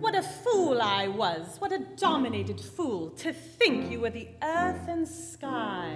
What 0.00 0.14
a 0.14 0.22
fool 0.22 0.80
I 0.80 1.08
was, 1.08 1.56
what 1.58 1.72
a 1.72 1.78
dominated 1.96 2.60
fool, 2.60 3.10
to 3.10 3.32
think 3.32 3.90
you 3.90 4.00
were 4.00 4.10
the 4.10 4.28
earth 4.42 4.88
and 4.88 5.06
sky. 5.06 5.94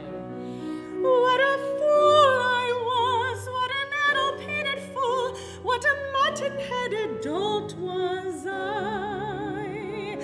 What 1.06 1.40
a 1.40 1.56
fool 1.78 2.34
I 2.62 2.66
was, 2.90 3.38
what 3.56 3.70
an 3.82 3.90
addle-pated 4.10 4.80
fool, 4.92 5.26
what 5.62 5.84
a 5.84 5.94
mutton-headed 6.14 7.20
dolt 7.20 7.74
was 7.76 8.46
I. 8.46 10.18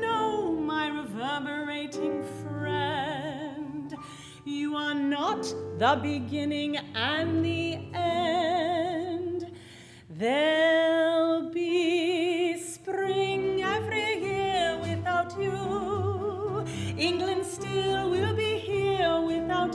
No, 0.00 0.52
my 0.52 0.88
reverberating 0.88 2.24
friend, 2.42 3.94
you 4.44 4.76
are 4.76 4.94
not 4.94 5.42
the 5.78 5.98
beginning 6.02 6.76
and 6.94 7.44
the 7.44 7.78
end. 7.94 9.50
There'll 10.10 11.50
be 11.50 12.58
spring 12.58 13.62
every 13.62 14.20
year 14.20 14.78
without 14.80 15.34
you. 15.40 16.64
England 16.98 17.44
still 17.46 18.10
will 18.10 18.34
be 18.34 18.51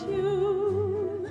you. 0.01 1.27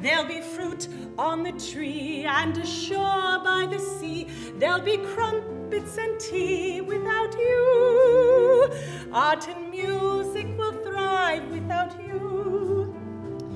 There'll 0.00 0.28
be 0.28 0.40
fruit 0.40 0.88
on 1.18 1.42
the 1.42 1.52
tree 1.52 2.24
and 2.24 2.56
a 2.56 2.66
shore 2.66 3.40
by 3.42 3.66
the 3.68 3.78
sea. 3.78 4.28
There'll 4.58 4.80
be 4.80 4.98
crumpets 4.98 5.98
and 5.98 6.20
tea 6.20 6.80
without 6.80 7.34
you. 7.36 8.68
Art 9.12 9.48
and 9.48 9.70
music 9.70 10.46
will 10.56 10.74
thrive 10.84 11.50
without 11.50 12.00
you. 12.06 12.94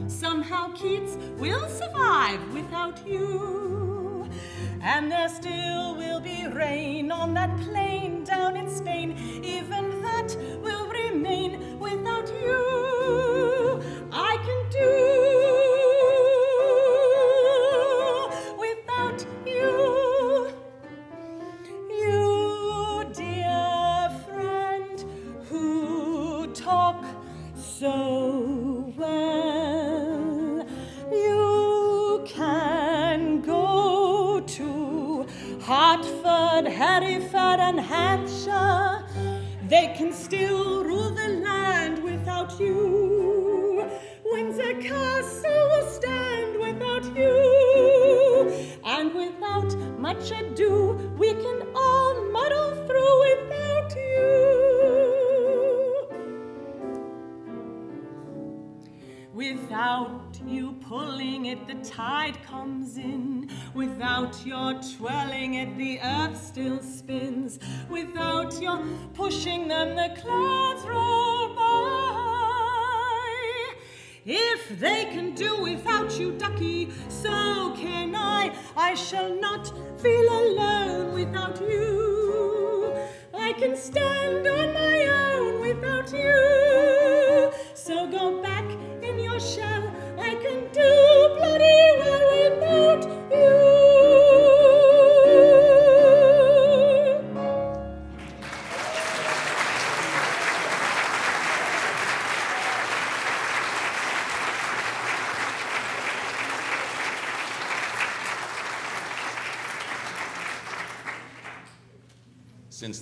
Somehow 0.08 0.72
Keats 0.72 1.16
will 1.38 1.68
survive 1.68 2.40
without 2.52 3.06
you. 3.06 4.28
And 4.82 5.12
there 5.12 5.28
still 5.28 5.94
will 5.94 6.20
be 6.20 6.46
rain 6.46 7.12
on 7.12 7.34
that 7.34 7.54
plain 7.60 8.24
down 8.24 8.56
in 8.56 8.68
Spain. 8.68 9.16
Even 9.44 10.02
that 10.02 10.34
will 10.62 10.88
remain 10.88 11.78
without 11.78 12.28
you. 12.42 13.49
Without 67.90 68.60
your 68.62 68.84
pushing 69.14 69.66
them, 69.66 69.96
the 69.96 70.14
clouds 70.20 70.84
roll 70.86 71.54
by. 71.54 71.70
If 74.24 74.78
they 74.78 75.06
can 75.06 75.34
do 75.34 75.60
without 75.60 76.18
you, 76.18 76.32
ducky, 76.38 76.90
so 77.08 77.74
can 77.76 78.14
I. 78.14 78.54
I 78.76 78.94
shall 78.94 79.34
not 79.34 79.72
feel 80.00 80.28
alone 80.28 81.14
without 81.14 81.60
you. 81.60 82.94
I 83.34 83.52
can 83.54 83.76
stand 83.76 84.46
on 84.46 84.72
my 84.72 85.06
own 85.06 85.60
without 85.60 86.12
you. 86.12 87.50
So 87.74 88.06
go 88.06 88.40
back 88.40 88.49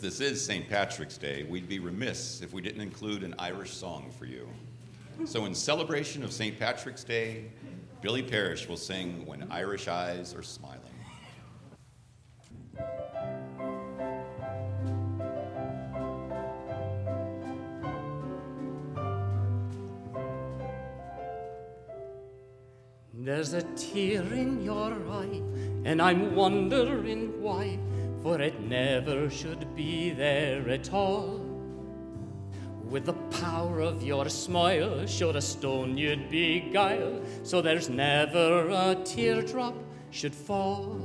this 0.09 0.21
is 0.21 0.43
St. 0.43 0.67
Patrick's 0.71 1.19
Day, 1.19 1.43
we'd 1.43 1.69
be 1.69 1.81
remiss 1.81 2.41
if 2.41 2.55
we 2.55 2.63
didn't 2.63 2.81
include 2.81 3.23
an 3.23 3.35
Irish 3.39 3.75
song 3.75 4.11
for 4.19 4.25
you. 4.25 4.49
So, 5.27 5.45
in 5.45 5.55
celebration 5.55 6.25
of 6.25 6.33
St. 6.33 6.59
Patrick's 6.59 7.05
Day, 7.05 7.45
Billy 8.01 8.23
Parrish 8.23 8.67
will 8.67 8.79
sing 8.79 9.27
When 9.27 9.47
Irish 9.51 9.87
Eyes 9.87 10.35
Are 10.35 10.43
Smiling. 10.43 10.81
There's 23.13 23.53
a 23.53 23.61
tear 23.77 24.23
in 24.23 24.63
your 24.63 24.95
eye, 25.13 25.43
and 25.85 26.01
I'm 26.01 26.35
wondering 26.35 27.43
why, 27.43 27.79
for 28.23 28.41
it 28.41 28.61
never 28.61 29.31
should 29.31 29.75
be 29.75 30.11
there 30.11 30.69
at 30.69 30.93
all. 30.93 31.41
With 32.89 33.05
the 33.05 33.13
power 33.43 33.81
of 33.81 34.03
your 34.03 34.29
smile, 34.29 35.07
should 35.07 35.37
a 35.37 35.43
stone 35.43 35.99
you'd 35.99 36.31
beguile, 36.31 37.21
so 37.43 37.61
there's 37.61 37.91
never 37.91 38.69
a 38.71 38.97
teardrop 39.05 39.75
should 40.11 40.35
fall. 40.35 40.99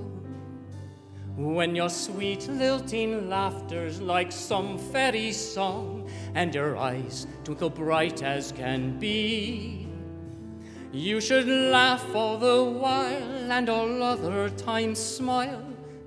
When 1.35 1.75
your 1.75 1.89
sweet 1.89 2.47
lilting 2.47 3.27
laughter's 3.27 3.99
like 3.99 4.31
some 4.31 4.77
fairy 4.77 5.31
song, 5.31 6.07
and 6.35 6.53
your 6.53 6.77
eyes 6.77 7.27
twinkle 7.43 7.71
bright 7.71 8.21
as 8.23 8.51
can 8.51 8.99
be, 8.99 9.87
you 10.93 11.19
should 11.19 11.47
laugh 11.47 12.05
all 12.15 12.37
the 12.37 12.63
while, 12.63 13.51
and 13.51 13.67
all 13.67 14.03
other 14.03 14.49
times 14.51 14.99
smile, 14.99 15.62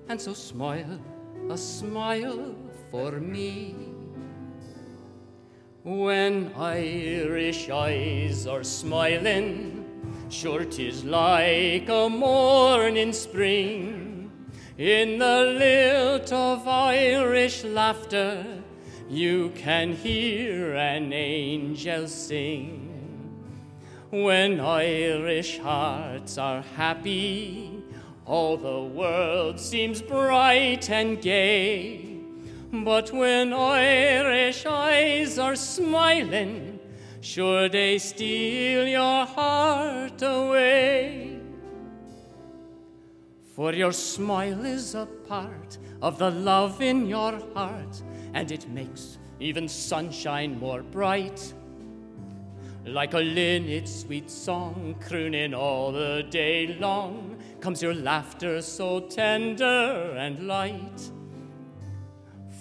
and 0.08 0.20
so 0.20 0.32
smile 0.32 1.00
a 1.50 1.56
smile 1.56 2.54
for 2.90 3.12
me. 3.12 3.74
When 5.84 6.52
Irish 6.56 7.70
eyes 7.70 8.46
are 8.46 8.64
smiling, 8.64 9.84
sure 10.28 10.64
'tis 10.64 11.04
like 11.04 11.88
a 11.88 12.08
morning 12.08 13.12
spring. 13.12 14.30
In 14.76 15.18
the 15.18 15.56
lilt 15.62 16.32
of 16.32 16.66
Irish 16.66 17.62
laughter, 17.64 18.44
you 19.08 19.50
can 19.54 19.92
hear 19.92 20.74
an 20.74 21.12
angel 21.12 22.08
sing. 22.08 22.82
When 24.10 24.60
Irish 24.60 25.58
hearts 25.58 26.36
are 26.36 26.62
happy, 26.62 27.65
all 28.26 28.56
the 28.56 28.82
world 28.82 29.60
seems 29.60 30.02
bright 30.02 30.90
and 30.90 31.22
gay. 31.22 32.18
But 32.72 33.12
when 33.12 33.52
Irish 33.52 34.66
eyes 34.66 35.38
are 35.38 35.54
smiling, 35.54 36.80
sure 37.20 37.68
they 37.68 37.98
steal 37.98 38.86
your 38.86 39.24
heart 39.26 40.20
away. 40.22 41.38
For 43.54 43.72
your 43.72 43.92
smile 43.92 44.64
is 44.64 44.94
a 44.94 45.06
part 45.06 45.78
of 46.02 46.18
the 46.18 46.30
love 46.30 46.82
in 46.82 47.06
your 47.06 47.40
heart, 47.54 48.02
and 48.34 48.50
it 48.50 48.68
makes 48.68 49.18
even 49.38 49.68
sunshine 49.68 50.58
more 50.58 50.82
bright. 50.82 51.54
Like 52.84 53.14
a 53.14 53.20
linnet's 53.20 54.02
sweet 54.02 54.30
song 54.30 54.96
crooning 55.00 55.54
all 55.54 55.92
the 55.92 56.24
day 56.28 56.76
long, 56.78 57.35
comes 57.66 57.82
your 57.82 57.94
laughter 57.94 58.62
so 58.62 59.00
tender 59.00 60.14
and 60.16 60.46
light. 60.46 61.10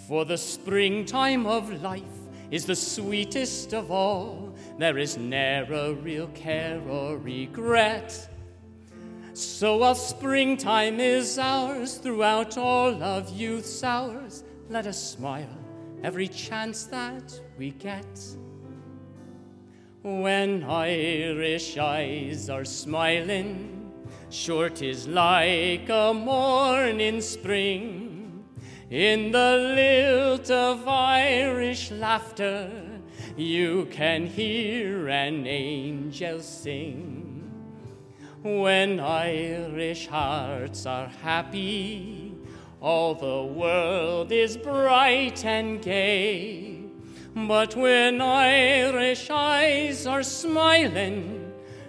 For 0.07 0.25
the 0.25 0.35
springtime 0.35 1.45
of 1.45 1.83
life 1.83 2.01
is 2.49 2.65
the 2.65 2.75
sweetest 2.75 3.75
of 3.75 3.91
all. 3.91 4.55
There 4.79 4.97
is 4.97 5.15
ne'er 5.15 5.71
a 5.71 5.93
real 5.93 6.25
care 6.29 6.81
or 6.89 7.17
regret. 7.19 8.27
So 9.33 9.77
while 9.77 9.93
springtime 9.93 10.99
is 10.99 11.37
ours 11.37 11.99
throughout 11.99 12.57
all 12.57 13.03
of 13.03 13.29
youth's 13.29 13.83
hours, 13.83 14.43
let 14.71 14.87
us 14.87 15.11
smile 15.11 15.55
every 16.01 16.27
chance 16.27 16.85
that 16.85 17.39
we 17.59 17.69
get. 17.69 18.19
When 20.01 20.63
Irish 20.63 21.77
eyes 21.77 22.49
are 22.49 22.65
smiling, 22.65 23.84
sure 24.29 24.69
'tis 24.69 25.07
like 25.07 25.89
a 25.89 26.13
morning 26.13 27.21
spring. 27.21 28.43
In 28.89 29.31
the 29.31 29.73
lilt 29.75 30.51
of 30.51 30.87
Irish 30.87 31.91
laughter, 31.91 32.69
you 33.35 33.87
can 33.91 34.27
hear 34.27 35.09
an 35.09 35.47
angel 35.47 36.39
sing. 36.39 37.51
When 38.43 38.99
Irish 38.99 40.07
hearts 40.07 40.85
are 40.85 41.07
happy, 41.07 42.35
all 42.79 43.15
the 43.15 43.43
world 43.43 44.31
is 44.31 44.55
bright 44.55 45.43
and 45.43 45.81
gay. 45.81 46.81
But 47.35 47.75
when 47.75 48.21
Irish 48.21 49.29
eyes 49.31 50.05
are 50.05 50.23
smiling, 50.23 51.34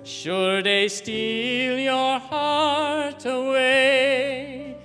sure 0.07 0.62
they 0.62 0.86
steal 0.86 1.76
your 1.76 2.20
heart 2.20 3.26
away. 3.26 4.76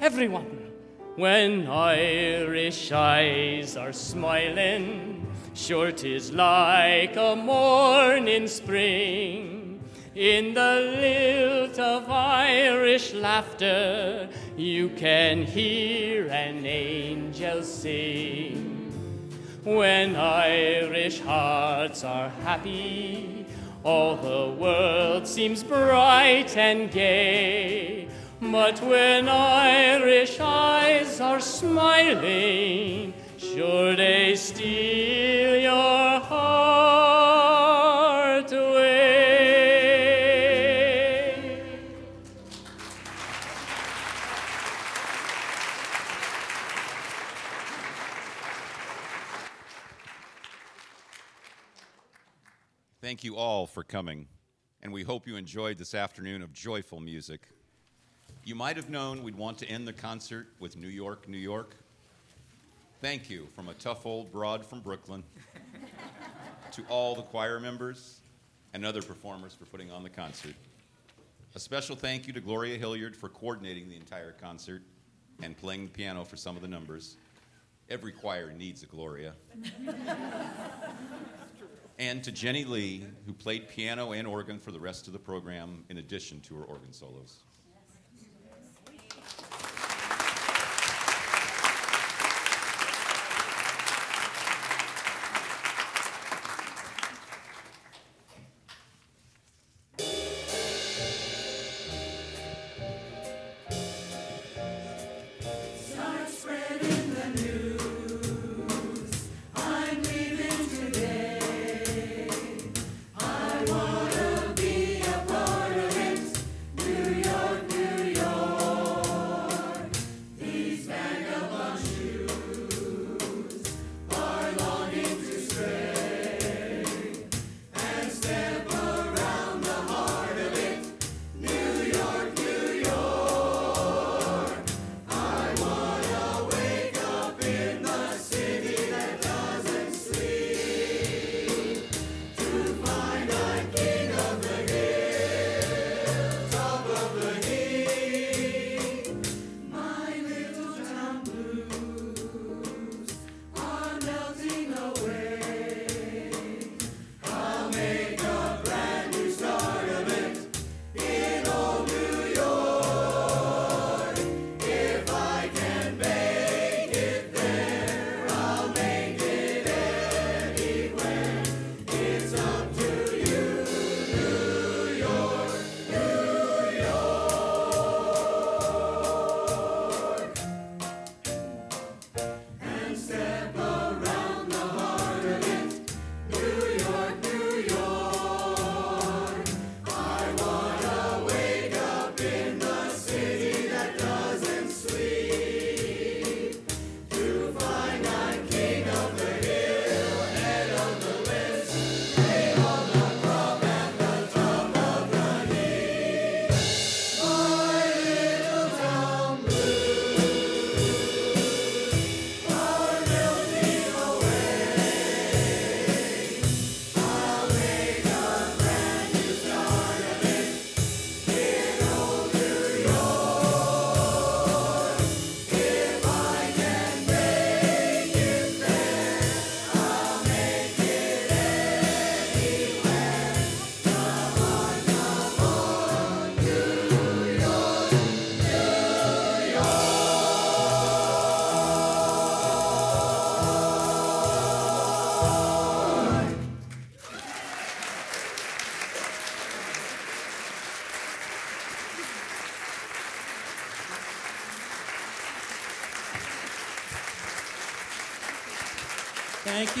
Everyone, 0.00 0.70
when 1.16 1.66
Irish 1.66 2.92
eyes 2.92 3.76
are 3.76 3.92
smiling, 3.92 5.26
sure 5.52 5.90
'tis 5.90 6.32
like 6.32 7.16
a 7.16 7.34
morning 7.34 8.46
spring. 8.46 9.80
In 10.14 10.54
the 10.54 10.74
lilt 11.00 11.78
of 11.80 12.08
Irish 12.08 13.14
laughter, 13.14 14.28
you 14.56 14.90
can 14.90 15.42
hear 15.42 16.28
an 16.28 16.64
angel 16.64 17.64
sing. 17.64 18.92
When 19.64 20.14
Irish 20.14 21.18
hearts 21.20 22.04
are 22.04 22.30
happy, 22.44 23.44
all 23.84 24.16
the 24.16 24.54
world 24.60 25.26
seems 25.26 25.62
bright 25.62 26.56
and 26.56 26.90
gay. 26.90 28.08
But 28.40 28.80
when 28.82 29.28
Irish 29.28 30.38
eyes 30.40 31.20
are 31.20 31.40
smiling, 31.40 33.14
sure 33.36 33.96
they 33.96 34.36
steal 34.36 35.60
your 35.60 36.20
heart 36.20 37.37
Thank 53.08 53.24
you 53.24 53.36
all 53.36 53.66
for 53.66 53.82
coming, 53.82 54.28
and 54.82 54.92
we 54.92 55.02
hope 55.02 55.26
you 55.26 55.36
enjoyed 55.36 55.78
this 55.78 55.94
afternoon 55.94 56.42
of 56.42 56.52
joyful 56.52 57.00
music. 57.00 57.40
You 58.44 58.54
might 58.54 58.76
have 58.76 58.90
known 58.90 59.22
we'd 59.22 59.34
want 59.34 59.56
to 59.60 59.66
end 59.66 59.88
the 59.88 59.94
concert 59.94 60.48
with 60.60 60.76
New 60.76 60.88
York, 60.88 61.26
New 61.26 61.38
York. 61.38 61.74
Thank 63.00 63.30
you 63.30 63.48
from 63.56 63.70
a 63.70 63.72
tough 63.72 64.04
old 64.04 64.30
broad 64.30 64.62
from 64.62 64.80
Brooklyn 64.80 65.24
to 66.72 66.82
all 66.90 67.14
the 67.14 67.22
choir 67.22 67.58
members 67.58 68.20
and 68.74 68.84
other 68.84 69.00
performers 69.00 69.54
for 69.54 69.64
putting 69.64 69.90
on 69.90 70.02
the 70.02 70.10
concert. 70.10 70.54
A 71.54 71.58
special 71.58 71.96
thank 71.96 72.26
you 72.26 72.34
to 72.34 72.42
Gloria 72.42 72.76
Hilliard 72.76 73.16
for 73.16 73.30
coordinating 73.30 73.88
the 73.88 73.96
entire 73.96 74.32
concert 74.32 74.82
and 75.42 75.56
playing 75.56 75.84
the 75.84 75.92
piano 75.92 76.24
for 76.24 76.36
some 76.36 76.56
of 76.56 76.60
the 76.60 76.68
numbers. 76.68 77.16
Every 77.88 78.12
choir 78.12 78.52
needs 78.52 78.82
a 78.82 78.86
Gloria. 78.86 79.32
and 81.98 82.22
to 82.24 82.32
Jenny 82.32 82.64
Lee, 82.64 83.04
who 83.26 83.32
played 83.32 83.68
piano 83.68 84.12
and 84.12 84.26
organ 84.26 84.58
for 84.58 84.70
the 84.70 84.78
rest 84.80 85.06
of 85.06 85.12
the 85.12 85.18
program 85.18 85.84
in 85.88 85.98
addition 85.98 86.40
to 86.42 86.54
her 86.56 86.64
organ 86.64 86.92
solos. 86.92 87.42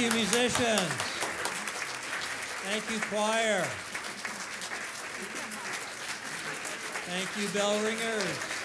You, 0.00 0.10
musicians. 0.12 0.92
Thank 2.62 2.88
you, 2.90 3.00
choir. 3.00 3.64
Thank 7.06 7.36
you, 7.36 7.48
bell 7.48 7.82
ringers. 7.82 8.58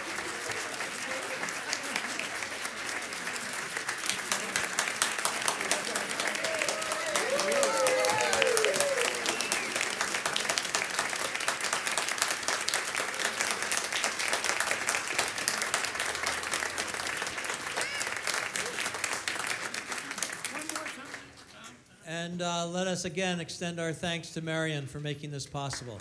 And 22.05 22.41
uh, 22.41 22.67
let 22.67 22.87
again 23.05 23.39
extend 23.39 23.79
our 23.79 23.93
thanks 23.93 24.29
to 24.31 24.41
Marion 24.41 24.87
for 24.87 24.99
making 24.99 25.31
this 25.31 25.45
possible. 25.45 25.99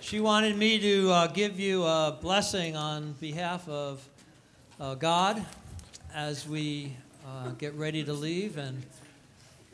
She 0.00 0.18
wanted 0.18 0.56
me 0.56 0.80
to 0.80 1.10
uh, 1.10 1.26
give 1.28 1.60
you 1.60 1.84
a 1.84 2.18
blessing 2.20 2.74
on 2.74 3.12
behalf 3.20 3.68
of 3.68 4.06
uh, 4.80 4.96
God 4.96 5.44
as 6.12 6.48
we 6.48 6.96
uh, 7.24 7.50
get 7.50 7.74
ready 7.74 8.02
to 8.02 8.12
leave. 8.12 8.56
And 8.58 8.84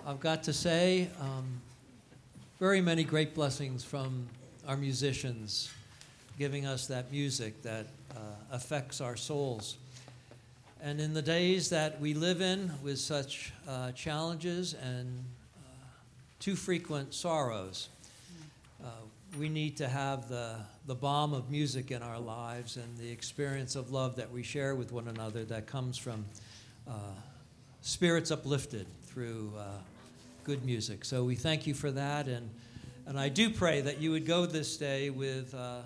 I've 0.09 0.21
got 0.21 0.45
to 0.45 0.53
say, 0.53 1.09
um, 1.21 1.61
very 2.61 2.81
many 2.81 3.03
great 3.03 3.35
blessings 3.35 3.83
from 3.83 4.29
our 4.69 4.77
musicians 4.77 5.69
giving 6.39 6.65
us 6.65 6.87
that 6.87 7.11
music 7.11 7.61
that 7.63 7.89
uh, 8.13 8.21
affects 8.53 9.01
our 9.01 9.17
souls. 9.17 9.79
And 10.81 11.01
in 11.01 11.13
the 11.13 11.23
days 11.23 11.71
that 11.71 12.01
we 12.01 12.15
live 12.15 12.41
in 12.41 12.71
with 12.85 13.01
such 13.01 13.53
uh, 13.67 13.91
challenges 13.93 14.75
and 14.75 15.25
uh, 15.57 15.87
too 16.39 16.55
frequent 16.55 17.13
sorrows, 17.13 17.89
uh, 18.85 18.91
we 19.37 19.49
need 19.49 19.77
to 19.79 19.89
have 19.89 20.29
the, 20.29 20.55
the 20.87 20.95
balm 20.95 21.35
of 21.35 21.51
music 21.51 21.91
in 21.91 22.05
our 22.05 22.21
lives 22.21 22.77
and 22.77 22.97
the 22.97 23.11
experience 23.11 23.75
of 23.75 23.91
love 23.91 24.15
that 24.15 24.31
we 24.31 24.45
share 24.45 24.77
with 24.77 24.93
one 24.93 25.09
another 25.09 25.45
that 25.47 25.67
comes 25.67 25.99
from 25.99 26.25
uh, 26.89 26.93
spirits 27.81 28.31
uplifted 28.31 28.87
through 29.03 29.53
uh, 29.59 29.63
good 30.47 30.65
music. 30.65 31.05
So 31.05 31.25
we 31.25 31.35
thank 31.35 31.67
you 31.67 31.75
for 31.75 31.91
that. 31.91 32.29
And, 32.29 32.49
and 33.05 33.19
I 33.19 33.29
do 33.29 33.51
pray 33.51 33.81
that 33.81 34.01
you 34.01 34.13
would 34.13 34.27
go 34.27 34.47
this 34.47 34.77
day 34.77 35.11
with 35.11 35.53
uh, 35.53 35.81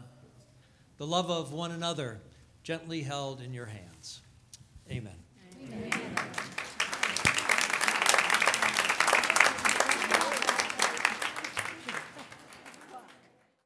the 0.99 1.07
love 1.07 1.31
of 1.31 1.55
one 1.55 1.71
another 1.71 2.21
gently 2.63 3.01
held 3.01 3.41
in 3.41 3.55
your 3.55 3.65
hands. 3.65 4.21
Amen. 4.91 5.17